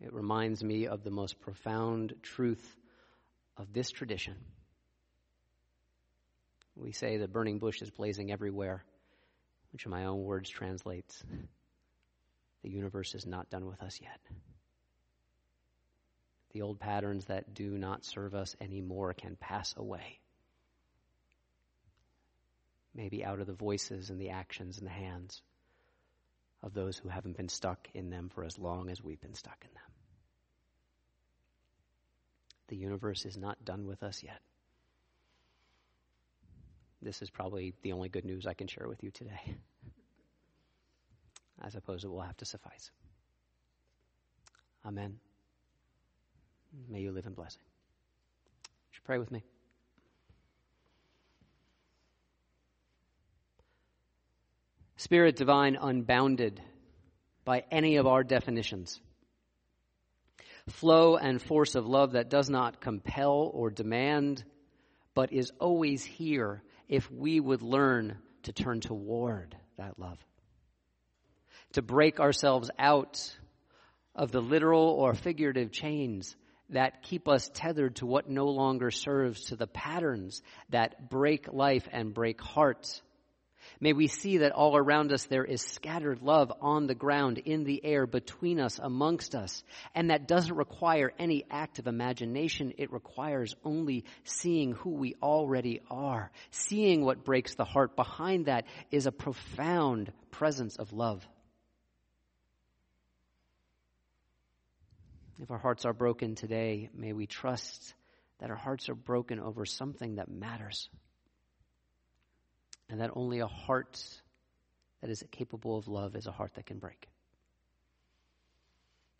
It 0.00 0.12
reminds 0.12 0.62
me 0.62 0.86
of 0.86 1.02
the 1.02 1.10
most 1.10 1.40
profound 1.40 2.14
truth 2.22 2.76
of 3.56 3.72
this 3.72 3.90
tradition 3.90 4.36
we 6.76 6.92
say 6.92 7.16
the 7.16 7.26
burning 7.26 7.58
bush 7.58 7.80
is 7.80 7.90
blazing 7.90 8.30
everywhere, 8.30 8.84
which 9.72 9.86
in 9.86 9.90
my 9.90 10.04
own 10.04 10.22
words 10.22 10.48
translates 10.50 11.24
the 12.62 12.70
universe 12.70 13.14
is 13.14 13.26
not 13.26 13.50
done 13.50 13.66
with 13.66 13.80
us 13.82 13.98
yet. 14.02 14.20
The 16.52 16.62
old 16.62 16.78
patterns 16.78 17.26
that 17.26 17.54
do 17.54 17.78
not 17.78 18.04
serve 18.04 18.34
us 18.34 18.56
anymore 18.60 19.14
can 19.14 19.36
pass 19.36 19.74
away. 19.76 20.20
Maybe 22.94 23.24
out 23.24 23.40
of 23.40 23.46
the 23.46 23.52
voices 23.52 24.10
and 24.10 24.20
the 24.20 24.30
actions 24.30 24.78
and 24.78 24.86
the 24.86 24.92
hands 24.92 25.42
of 26.62 26.72
those 26.72 26.96
who 26.96 27.08
haven't 27.08 27.36
been 27.36 27.48
stuck 27.48 27.88
in 27.94 28.10
them 28.10 28.30
for 28.30 28.42
as 28.42 28.58
long 28.58 28.90
as 28.90 29.02
we've 29.02 29.20
been 29.20 29.34
stuck 29.34 29.58
in 29.62 29.72
them. 29.74 29.92
The 32.68 32.76
universe 32.76 33.26
is 33.26 33.36
not 33.36 33.64
done 33.64 33.86
with 33.86 34.02
us 34.02 34.22
yet 34.22 34.40
this 37.06 37.22
is 37.22 37.30
probably 37.30 37.72
the 37.82 37.92
only 37.92 38.08
good 38.08 38.24
news 38.24 38.48
I 38.48 38.54
can 38.54 38.66
share 38.66 38.88
with 38.88 39.04
you 39.04 39.12
today. 39.12 39.54
I 41.62 41.68
suppose 41.68 42.02
it 42.02 42.08
will 42.08 42.20
have 42.20 42.36
to 42.38 42.44
suffice. 42.44 42.90
Amen. 44.84 45.18
May 46.88 47.02
you 47.02 47.12
live 47.12 47.26
in 47.26 47.32
blessing. 47.32 47.62
You 48.92 48.98
pray 49.04 49.18
with 49.18 49.30
me? 49.30 49.44
Spirit 54.96 55.36
divine, 55.36 55.76
unbounded 55.80 56.60
by 57.44 57.62
any 57.70 57.96
of 57.96 58.08
our 58.08 58.24
definitions. 58.24 59.00
Flow 60.70 61.16
and 61.16 61.40
force 61.40 61.76
of 61.76 61.86
love 61.86 62.12
that 62.12 62.30
does 62.30 62.50
not 62.50 62.80
compel 62.80 63.48
or 63.54 63.70
demand, 63.70 64.42
but 65.14 65.32
is 65.32 65.52
always 65.60 66.04
here 66.04 66.62
if 66.88 67.10
we 67.10 67.40
would 67.40 67.62
learn 67.62 68.18
to 68.44 68.52
turn 68.52 68.80
toward 68.80 69.56
that 69.76 69.98
love. 69.98 70.18
To 71.72 71.82
break 71.82 72.20
ourselves 72.20 72.70
out 72.78 73.36
of 74.14 74.32
the 74.32 74.40
literal 74.40 74.88
or 74.88 75.14
figurative 75.14 75.72
chains 75.72 76.36
that 76.70 77.02
keep 77.02 77.28
us 77.28 77.50
tethered 77.52 77.96
to 77.96 78.06
what 78.06 78.28
no 78.28 78.46
longer 78.46 78.90
serves, 78.90 79.46
to 79.46 79.56
the 79.56 79.66
patterns 79.66 80.42
that 80.70 81.08
break 81.10 81.52
life 81.52 81.86
and 81.92 82.14
break 82.14 82.40
hearts 82.40 83.02
May 83.80 83.92
we 83.92 84.06
see 84.06 84.38
that 84.38 84.52
all 84.52 84.76
around 84.76 85.12
us 85.12 85.24
there 85.26 85.44
is 85.44 85.62
scattered 85.62 86.22
love 86.22 86.52
on 86.60 86.86
the 86.86 86.94
ground, 86.94 87.38
in 87.38 87.64
the 87.64 87.84
air, 87.84 88.06
between 88.06 88.60
us, 88.60 88.78
amongst 88.82 89.34
us. 89.34 89.62
And 89.94 90.10
that 90.10 90.28
doesn't 90.28 90.56
require 90.56 91.12
any 91.18 91.44
act 91.50 91.78
of 91.78 91.86
imagination. 91.86 92.74
It 92.78 92.92
requires 92.92 93.54
only 93.64 94.04
seeing 94.24 94.72
who 94.72 94.90
we 94.90 95.14
already 95.22 95.80
are. 95.90 96.30
Seeing 96.50 97.04
what 97.04 97.24
breaks 97.24 97.54
the 97.54 97.64
heart 97.64 97.96
behind 97.96 98.46
that 98.46 98.66
is 98.90 99.06
a 99.06 99.12
profound 99.12 100.12
presence 100.30 100.76
of 100.76 100.92
love. 100.92 101.26
If 105.38 105.50
our 105.50 105.58
hearts 105.58 105.84
are 105.84 105.92
broken 105.92 106.34
today, 106.34 106.88
may 106.94 107.12
we 107.12 107.26
trust 107.26 107.94
that 108.38 108.50
our 108.50 108.56
hearts 108.56 108.88
are 108.88 108.94
broken 108.94 109.38
over 109.38 109.66
something 109.66 110.16
that 110.16 110.30
matters 110.30 110.88
and 112.88 113.00
that 113.00 113.10
only 113.14 113.40
a 113.40 113.46
heart 113.46 114.00
that 115.00 115.10
is 115.10 115.22
capable 115.30 115.76
of 115.76 115.88
love 115.88 116.16
is 116.16 116.26
a 116.26 116.32
heart 116.32 116.54
that 116.54 116.66
can 116.66 116.78
break. 116.78 117.08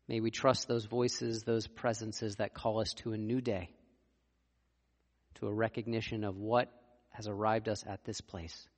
May 0.08 0.20
we 0.20 0.30
trust 0.30 0.68
those 0.68 0.84
voices, 0.84 1.42
those 1.42 1.66
presences 1.66 2.36
that 2.36 2.54
call 2.54 2.80
us 2.80 2.92
to 2.98 3.12
a 3.12 3.16
new 3.18 3.40
day, 3.40 3.70
to 5.36 5.48
a 5.48 5.52
recognition 5.52 6.22
of 6.22 6.36
what 6.36 6.72
has 7.10 7.26
arrived 7.26 7.68
us 7.68 7.84
at 7.86 8.04
this 8.04 8.20
place, 8.20 8.68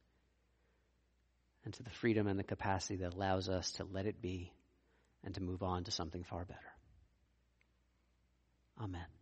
and 1.64 1.74
to 1.74 1.82
the 1.82 1.90
freedom 1.90 2.26
and 2.26 2.38
the 2.38 2.44
capacity 2.44 2.96
that 2.96 3.14
allows 3.14 3.48
us 3.48 3.72
to 3.72 3.84
let 3.84 4.06
it 4.06 4.22
be 4.22 4.52
and 5.22 5.34
to 5.34 5.42
move 5.42 5.62
on 5.62 5.84
to 5.84 5.90
something 5.90 6.24
far 6.24 6.44
better. 6.44 6.60
Amen. 8.80 9.17